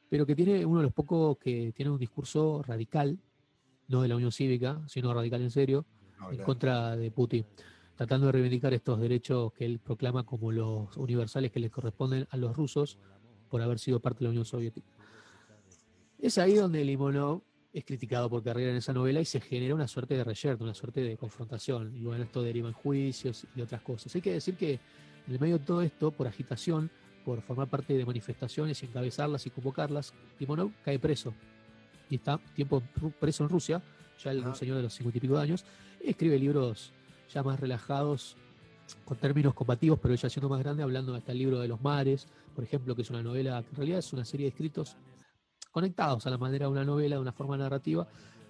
Pero 0.09 0.25
que 0.25 0.35
tiene 0.35 0.65
uno 0.65 0.79
de 0.79 0.83
los 0.83 0.93
pocos 0.93 1.37
que 1.37 1.71
tiene 1.73 1.91
un 1.91 1.97
discurso 1.99 2.61
radical, 2.63 3.17
no 3.87 4.01
de 4.01 4.07
la 4.09 4.15
Unión 4.15 4.31
Cívica, 4.31 4.81
sino 4.87 5.13
radical 5.13 5.41
en 5.41 5.51
serio, 5.51 5.85
No, 6.19 6.31
en 6.31 6.37
contra 6.43 6.95
de 6.97 7.11
Putin, 7.11 7.45
tratando 7.97 8.27
de 8.27 8.33
reivindicar 8.33 8.73
estos 8.73 8.99
derechos 8.99 9.51
que 9.53 9.65
él 9.65 9.79
proclama 9.79 10.23
como 10.23 10.51
los 10.51 10.95
universales 10.97 11.51
que 11.51 11.59
les 11.59 11.71
corresponden 11.71 12.27
a 12.29 12.37
los 12.37 12.55
rusos 12.55 12.99
por 13.49 13.61
haber 13.61 13.79
sido 13.79 13.99
parte 13.99 14.19
de 14.19 14.25
la 14.25 14.29
Unión 14.29 14.45
Soviética. 14.45 14.87
Es 16.19 16.37
ahí 16.37 16.53
donde 16.53 16.85
Limonov 16.85 17.41
es 17.73 17.83
criticado 17.83 18.29
por 18.29 18.43
Carrera 18.43 18.71
en 18.71 18.77
esa 18.77 18.93
novela 18.93 19.19
y 19.19 19.25
se 19.25 19.41
genera 19.41 19.73
una 19.73 19.87
suerte 19.87 20.15
de 20.15 20.23
reyerto, 20.23 20.63
una 20.63 20.75
suerte 20.75 21.01
de 21.01 21.17
confrontación. 21.17 21.95
Y 21.95 22.03
bueno, 22.03 22.23
esto 22.23 22.43
deriva 22.43 22.67
en 22.67 22.73
juicios 22.73 23.47
y 23.55 23.61
otras 23.61 23.81
cosas. 23.81 24.13
Hay 24.15 24.21
que 24.21 24.33
decir 24.33 24.55
que 24.55 24.73
en 24.73 25.33
el 25.33 25.39
medio 25.39 25.57
de 25.57 25.65
todo 25.65 25.81
esto, 25.81 26.11
por 26.11 26.27
agitación, 26.27 26.91
por 27.25 27.41
formar 27.41 27.67
parte 27.67 27.97
de 27.97 28.05
manifestaciones 28.05 28.81
y 28.83 28.85
encabezarlas 28.85 29.45
y 29.47 29.49
convocarlas, 29.49 30.13
Limonov 30.39 30.71
cae 30.85 30.99
preso 30.99 31.33
y 32.11 32.15
está 32.15 32.39
tiempo 32.55 32.81
preso 33.19 33.43
en 33.43 33.49
Rusia, 33.49 33.81
ya 34.23 34.31
el 34.31 34.45
un 34.45 34.55
señor 34.55 34.77
de 34.77 34.83
los 34.83 34.93
cincuenta 34.93 35.17
y 35.17 35.21
pico 35.21 35.35
de 35.35 35.41
años, 35.41 35.65
escribe 35.99 36.37
libros 36.39 36.93
ya 37.33 37.43
más 37.43 37.59
relajados, 37.59 38.37
con 39.05 39.17
términos 39.17 39.53
combativos, 39.53 39.99
pero 39.99 40.15
ya 40.15 40.29
siendo 40.29 40.49
más 40.49 40.59
grande, 40.59 40.83
hablando 40.83 41.13
hasta 41.15 41.31
el 41.31 41.37
libro 41.39 41.59
de 41.59 41.67
los 41.67 41.81
mares, 41.81 42.27
por 42.55 42.63
ejemplo, 42.63 42.95
que 42.95 43.01
es 43.01 43.09
una 43.09 43.21
novela, 43.21 43.61
que 43.63 43.69
en 43.69 43.75
realidad 43.75 43.99
es 43.99 44.13
una 44.13 44.25
serie 44.25 44.45
de 44.45 44.49
escritos 44.49 44.95
conectados 45.71 46.25
a 46.25 46.29
la 46.29 46.37
manera 46.37 46.65
de 46.65 46.71
una 46.71 46.85
novela, 46.85 47.17
de 47.17 47.21
una 47.21 47.33
forma 47.33 47.57
narrativa, 47.57 48.07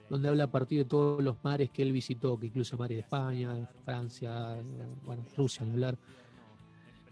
donde 0.10 0.30
habla 0.30 0.46
a 0.46 0.52
partir 0.52 0.80
de 0.80 0.86
todos 0.86 1.22
los 1.24 1.44
mares 1.44 1.70
que 1.72 1.82
él 1.82 1.92
visitó, 1.92 2.40
que 2.40 2.48
incluye 2.48 2.78
mares 2.78 2.98
de 2.98 3.02
España, 3.02 3.70
Francia, 3.84 4.58
bueno, 5.04 5.26
Rusia, 5.36 5.66
ni 5.66 5.74
hablar. 5.74 5.98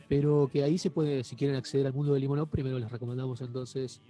Pero 0.08 0.50
que 0.52 0.64
ahí 0.64 0.78
se 0.78 0.92
puede, 0.92 1.24
si 1.24 1.36
quieren 1.36 1.58
acceder 1.58 1.88
al 1.88 1.94
mundo 1.94 2.14
de 2.14 2.20
Limonov, 2.20 2.48
primero 2.48 2.78
les 2.78 2.92
recomendamos 2.92 3.42
entonces 3.42 4.02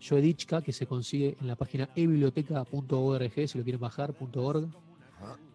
Joedichka, 0.00 0.62
que 0.62 0.72
se 0.72 0.86
consigue 0.86 1.36
en 1.40 1.46
la 1.46 1.56
página 1.56 1.90
ebiblioteca.org, 1.94 3.48
si 3.48 3.58
lo 3.58 3.64
quieren 3.64 3.80
bajar, 3.80 4.14
.org. 4.34 4.68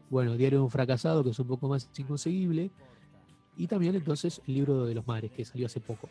Bueno, 0.09 0.35
Diario 0.37 0.59
de 0.59 0.63
un 0.63 0.71
fracasado, 0.71 1.23
que 1.23 1.31
es 1.31 1.39
un 1.39 1.47
poco 1.47 1.67
más 1.67 1.89
inconseguible. 1.97 2.71
Y 3.57 3.67
también 3.67 3.95
entonces 3.95 4.41
el 4.47 4.53
libro 4.53 4.85
de 4.85 4.93
los 4.93 5.05
mares, 5.07 5.31
que 5.31 5.43
salió 5.43 5.65
hace 5.65 5.79
poco. 5.79 6.09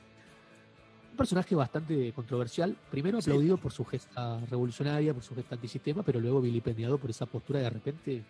Un 1.13 1.17
personaje 1.17 1.55
bastante 1.55 2.13
controversial, 2.13 2.77
primero 2.91 3.21
Sí. 3.23 3.31
aplaudido 3.31 3.57
por 3.57 3.73
su 3.73 3.85
gesta 3.85 4.39
revolucionaria, 4.47 5.15
por 5.15 5.23
su 5.23 5.35
gesta 5.35 5.55
antisistema, 5.55 6.03
pero 6.03 6.21
luego 6.21 6.41
vilipendiado 6.41 6.99
por 6.99 7.09
esa 7.09 7.25
postura 7.25 7.61
de 7.61 7.71
repente 7.71 8.23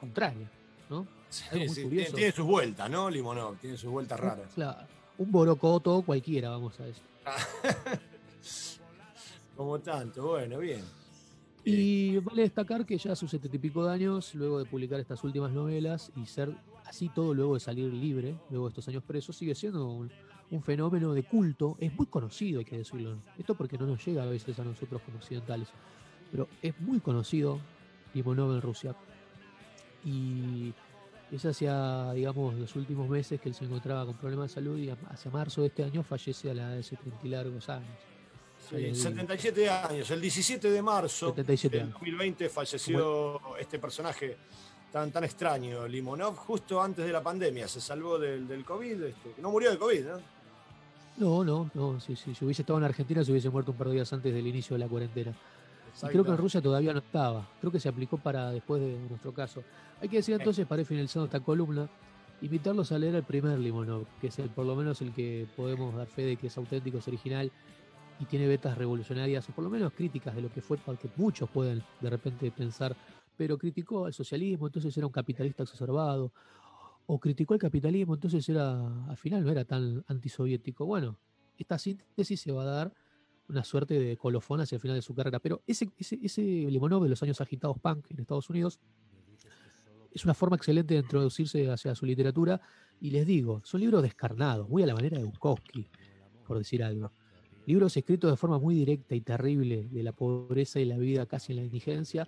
contraria, 0.00 0.50
¿no? 0.90 1.06
Sí, 1.28 1.44
sí, 1.68 1.88
tiene 1.88 2.32
sus 2.32 2.44
vueltas, 2.44 2.90
¿no? 2.90 3.08
Limonov, 3.08 3.56
tiene 3.58 3.76
sus 3.76 3.90
vueltas 3.90 4.18
raras. 4.18 4.50
Claro, 4.54 4.88
un 5.18 5.30
borocoto 5.30 6.02
cualquiera, 6.02 6.50
vamos 6.50 6.80
a 6.80 6.84
decir. 6.84 7.02
Como 9.56 9.78
tanto, 9.78 10.26
bueno, 10.28 10.58
bien. 10.58 10.82
Y 11.64 12.18
vale 12.18 12.42
destacar 12.42 12.84
que 12.84 12.98
ya 12.98 13.12
a 13.12 13.16
sus 13.16 13.30
setenta 13.30 13.56
y 13.56 13.60
pico 13.60 13.84
de 13.84 13.92
años, 13.92 14.34
luego 14.34 14.58
de 14.58 14.64
publicar 14.64 14.98
estas 14.98 15.22
últimas 15.22 15.52
novelas 15.52 16.10
y 16.16 16.26
ser 16.26 16.56
así 16.84 17.08
todo 17.08 17.32
luego 17.34 17.54
de 17.54 17.60
salir 17.60 17.92
libre, 17.92 18.34
luego 18.50 18.66
de 18.66 18.70
estos 18.70 18.88
años 18.88 19.04
presos, 19.04 19.36
sigue 19.36 19.54
siendo 19.54 19.88
un, 19.88 20.10
fenómeno 20.62 21.14
de 21.14 21.22
culto. 21.22 21.76
Es 21.80 21.94
muy 21.94 22.06
conocido, 22.06 22.58
hay 22.58 22.64
que 22.64 22.76
decirlo. 22.76 23.16
Esto 23.38 23.54
porque 23.54 23.78
no 23.78 23.86
nos 23.86 24.04
llega 24.04 24.24
a 24.24 24.26
veces 24.26 24.58
a 24.58 24.64
nosotros 24.64 25.00
como 25.02 25.16
occidentales. 25.16 25.68
Pero 26.30 26.46
es 26.60 26.78
muy 26.80 27.00
conocido 27.00 27.58
Limonov 28.12 28.52
en 28.52 28.60
Rusia. 28.60 28.94
Y 30.04 30.74
es 31.30 31.46
hacia, 31.46 32.12
digamos, 32.12 32.54
los 32.56 32.76
últimos 32.76 33.08
meses 33.08 33.40
que 33.40 33.48
él 33.48 33.54
se 33.54 33.64
encontraba 33.64 34.04
con 34.04 34.16
problemas 34.16 34.50
de 34.50 34.54
salud 34.54 34.78
y 34.78 34.90
hacia 34.90 35.30
marzo 35.30 35.62
de 35.62 35.68
este 35.68 35.84
año 35.84 36.02
fallece 36.02 36.50
a 36.50 36.54
la 36.54 36.62
edad 36.64 36.76
de 36.76 36.82
70 36.82 37.18
y 37.22 37.28
largos 37.30 37.68
años. 37.70 38.11
Ya 38.62 38.68
Sí, 38.68 38.82
les 38.82 38.94
digo. 38.94 39.10
77 39.10 39.70
años, 39.70 40.10
el 40.10 40.20
17 40.20 40.70
de 40.70 40.82
marzo 40.82 41.28
77 41.30 41.76
del 41.76 41.86
años. 41.86 41.94
2020 41.94 42.48
falleció 42.48 43.56
este 43.58 43.78
personaje 43.78 44.36
tan, 44.92 45.10
tan 45.10 45.24
extraño, 45.24 45.86
Limonov, 45.88 46.36
justo 46.36 46.80
antes 46.80 47.04
de 47.04 47.12
la 47.12 47.22
pandemia. 47.22 47.66
Se 47.66 47.80
salvó 47.80 48.18
del, 48.18 48.46
del 48.46 48.64
COVID, 48.64 49.02
este, 49.02 49.34
no 49.38 49.50
murió 49.50 49.70
de 49.70 49.78
COVID, 49.78 50.04
¿no? 50.04 50.20
No, 51.16 51.44
no, 51.44 51.70
no. 51.74 52.00
Si, 52.00 52.16
si, 52.16 52.34
si 52.34 52.44
hubiese 52.44 52.62
estado 52.62 52.78
en 52.78 52.84
Argentina, 52.84 53.24
se 53.24 53.30
hubiese 53.30 53.50
muerto 53.50 53.72
un 53.72 53.78
par 53.78 53.88
de 53.88 53.94
días 53.94 54.12
antes 54.12 54.32
del 54.32 54.46
inicio 54.46 54.74
de 54.74 54.80
la 54.80 54.88
cuarentena. 54.88 55.34
Y 56.02 56.06
creo 56.06 56.24
que 56.24 56.30
en 56.30 56.38
Rusia 56.38 56.60
todavía 56.62 56.92
no 56.92 57.00
estaba. 57.00 57.46
Creo 57.60 57.70
que 57.70 57.80
se 57.80 57.88
aplicó 57.88 58.16
para 58.16 58.50
después 58.50 58.80
de 58.80 58.96
nuestro 59.08 59.32
caso. 59.32 59.62
Hay 60.00 60.08
que 60.08 60.16
decir 60.16 60.34
entonces, 60.34 60.66
para 60.66 60.80
ir 60.80 60.86
finalizando 60.86 61.26
esta 61.26 61.40
columna, 61.40 61.88
invitarlos 62.40 62.92
a 62.92 62.98
leer 62.98 63.14
el 63.14 63.22
primer 63.22 63.58
Limonov, 63.58 64.06
que 64.20 64.28
es 64.28 64.38
el, 64.38 64.48
por 64.48 64.64
lo 64.64 64.74
menos 64.74 65.00
el 65.02 65.12
que 65.12 65.46
podemos 65.54 65.94
dar 65.94 66.06
fe 66.06 66.22
de 66.22 66.36
que 66.36 66.46
es 66.46 66.56
auténtico, 66.56 66.98
es 66.98 67.08
original 67.08 67.52
y 68.22 68.24
tiene 68.24 68.46
vetas 68.46 68.78
revolucionarias, 68.78 69.48
o 69.48 69.52
por 69.52 69.64
lo 69.64 69.70
menos 69.70 69.92
críticas 69.92 70.36
de 70.36 70.42
lo 70.42 70.48
que 70.48 70.62
fue, 70.62 70.78
porque 70.78 71.10
muchos 71.16 71.50
pueden 71.50 71.82
de 72.00 72.08
repente 72.08 72.52
pensar, 72.52 72.96
pero 73.36 73.58
criticó 73.58 74.06
al 74.06 74.14
socialismo, 74.14 74.68
entonces 74.68 74.96
era 74.96 75.06
un 75.08 75.12
capitalista 75.12 75.64
exacerbado, 75.64 76.32
o 77.06 77.18
criticó 77.18 77.54
el 77.54 77.60
capitalismo, 77.60 78.14
entonces 78.14 78.48
era, 78.48 79.08
al 79.08 79.16
final 79.16 79.42
no 79.42 79.50
era 79.50 79.64
tan 79.64 80.04
antisoviético. 80.06 80.86
Bueno, 80.86 81.18
esta 81.58 81.78
síntesis 81.80 82.40
se 82.40 82.52
va 82.52 82.62
a 82.62 82.66
dar 82.66 82.94
una 83.48 83.64
suerte 83.64 83.98
de 83.98 84.16
colofón 84.16 84.60
hacia 84.60 84.76
el 84.76 84.80
final 84.80 84.96
de 84.96 85.02
su 85.02 85.14
carrera. 85.14 85.40
Pero 85.40 85.62
ese, 85.66 85.90
ese, 85.98 86.20
ese 86.22 86.40
Limonov 86.40 87.02
de 87.02 87.08
los 87.08 87.22
años 87.24 87.40
agitados 87.40 87.76
punk 87.80 88.08
en 88.10 88.20
Estados 88.20 88.48
Unidos 88.48 88.78
es 90.12 90.24
una 90.24 90.34
forma 90.34 90.54
excelente 90.54 90.94
de 90.94 91.00
introducirse 91.00 91.68
hacia 91.68 91.96
su 91.96 92.06
literatura. 92.06 92.60
Y 93.00 93.10
les 93.10 93.26
digo, 93.26 93.60
son 93.64 93.80
libros 93.80 94.00
descarnados, 94.00 94.68
muy 94.68 94.84
a 94.84 94.86
la 94.86 94.94
manera 94.94 95.18
de 95.18 95.24
Bukowski, 95.24 95.88
por 96.46 96.58
decir 96.58 96.84
algo. 96.84 97.10
Libros 97.66 97.96
escritos 97.96 98.30
de 98.30 98.36
forma 98.36 98.58
muy 98.58 98.74
directa 98.74 99.14
y 99.14 99.20
terrible 99.20 99.88
de 99.90 100.02
la 100.02 100.12
pobreza 100.12 100.80
y 100.80 100.84
la 100.84 100.98
vida 100.98 101.26
casi 101.26 101.52
en 101.52 101.58
la 101.58 101.64
indigencia, 101.64 102.26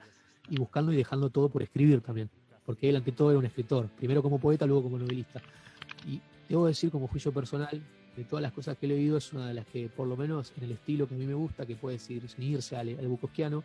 y 0.48 0.58
buscando 0.58 0.92
y 0.92 0.96
dejando 0.96 1.30
todo 1.30 1.48
por 1.48 1.62
escribir 1.62 2.00
también. 2.00 2.30
Porque 2.64 2.88
él 2.88 2.96
ante 2.96 3.12
todo 3.12 3.30
era 3.30 3.38
un 3.38 3.46
escritor, 3.46 3.88
primero 3.88 4.22
como 4.22 4.38
poeta, 4.38 4.66
luego 4.66 4.84
como 4.84 4.98
novelista. 4.98 5.42
Y 6.06 6.20
debo 6.48 6.66
decir 6.66 6.90
como 6.90 7.08
juicio 7.08 7.32
personal, 7.32 7.82
de 8.16 8.24
todas 8.24 8.42
las 8.42 8.52
cosas 8.52 8.78
que 8.78 8.86
he 8.86 8.88
leído, 8.88 9.16
es 9.16 9.32
una 9.32 9.48
de 9.48 9.54
las 9.54 9.66
que, 9.66 9.88
por 9.88 10.06
lo 10.06 10.16
menos 10.16 10.52
en 10.56 10.64
el 10.64 10.72
estilo 10.72 11.08
que 11.08 11.14
a 11.14 11.18
mí 11.18 11.26
me 11.26 11.34
gusta, 11.34 11.66
que 11.66 11.74
puede 11.74 11.96
decir, 11.96 12.28
sin 12.28 12.44
irse 12.44 12.76
al, 12.76 12.90
al 12.90 13.08
Bukowskiano, 13.08 13.64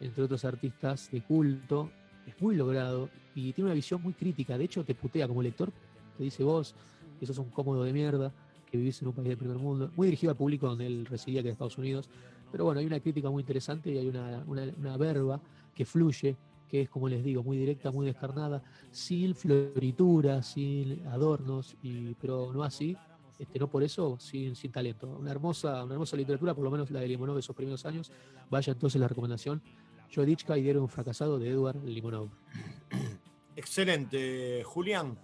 entre 0.00 0.24
otros 0.24 0.44
artistas 0.44 1.10
de 1.10 1.22
culto, 1.22 1.90
es 2.26 2.40
muy 2.40 2.56
logrado 2.56 3.08
y 3.34 3.52
tiene 3.52 3.66
una 3.66 3.74
visión 3.74 4.02
muy 4.02 4.12
crítica. 4.12 4.58
De 4.58 4.64
hecho, 4.64 4.84
te 4.84 4.94
putea 4.94 5.26
como 5.26 5.42
lector, 5.42 5.72
te 6.18 6.24
dice 6.24 6.42
vos 6.44 6.74
que 7.18 7.26
sos 7.26 7.38
un 7.38 7.50
cómodo 7.50 7.84
de 7.84 7.92
mierda, 7.92 8.32
que 8.74 8.78
vivís 8.78 9.00
en 9.02 9.06
un 9.06 9.14
país 9.14 9.28
del 9.28 9.38
primer 9.38 9.56
mundo, 9.56 9.92
muy 9.94 10.08
dirigido 10.08 10.32
al 10.32 10.36
público 10.36 10.66
donde 10.66 10.84
él 10.84 11.06
residía, 11.06 11.44
que 11.44 11.50
es 11.50 11.52
Estados 11.52 11.78
Unidos. 11.78 12.08
Pero 12.50 12.64
bueno, 12.64 12.80
hay 12.80 12.86
una 12.86 12.98
crítica 12.98 13.30
muy 13.30 13.42
interesante 13.42 13.92
y 13.92 13.98
hay 13.98 14.08
una, 14.08 14.44
una, 14.48 14.96
verba 14.96 15.40
que 15.72 15.84
fluye, 15.84 16.36
que 16.68 16.80
es, 16.80 16.90
como 16.90 17.08
les 17.08 17.22
digo, 17.22 17.44
muy 17.44 17.56
directa, 17.56 17.92
muy 17.92 18.04
descarnada, 18.04 18.64
sin 18.90 19.36
florituras, 19.36 20.54
sin 20.54 21.06
adornos, 21.06 21.76
y, 21.84 22.14
pero 22.14 22.52
no 22.52 22.64
así, 22.64 22.96
este, 23.38 23.60
no 23.60 23.68
por 23.70 23.84
eso, 23.84 24.18
sin, 24.18 24.56
talento. 24.72 25.06
Una 25.20 25.30
hermosa, 25.30 25.84
una 25.84 25.92
hermosa 25.92 26.16
literatura, 26.16 26.52
por 26.52 26.64
lo 26.64 26.72
menos 26.72 26.90
la 26.90 26.98
de 26.98 27.06
Limonov 27.06 27.36
de 27.36 27.40
esos 27.42 27.54
primeros 27.54 27.86
años. 27.86 28.10
Vaya 28.50 28.72
entonces 28.72 29.00
la 29.00 29.06
recomendación. 29.06 29.62
Jodichka 30.12 30.58
y 30.58 30.62
Diario 30.62 30.80
de 30.80 30.84
un 30.86 30.88
fracasado 30.88 31.38
de 31.38 31.48
Edward 31.48 31.80
Limonov. 31.84 32.28
Excelente, 33.54 34.64
Julián. 34.64 35.16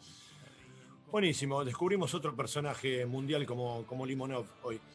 Buenísimo, 1.11 1.65
descubrimos 1.65 2.15
otro 2.15 2.37
personaje 2.37 3.05
mundial 3.05 3.45
como, 3.45 3.85
como 3.85 4.07
Limonov 4.07 4.47
hoy. 4.63 4.81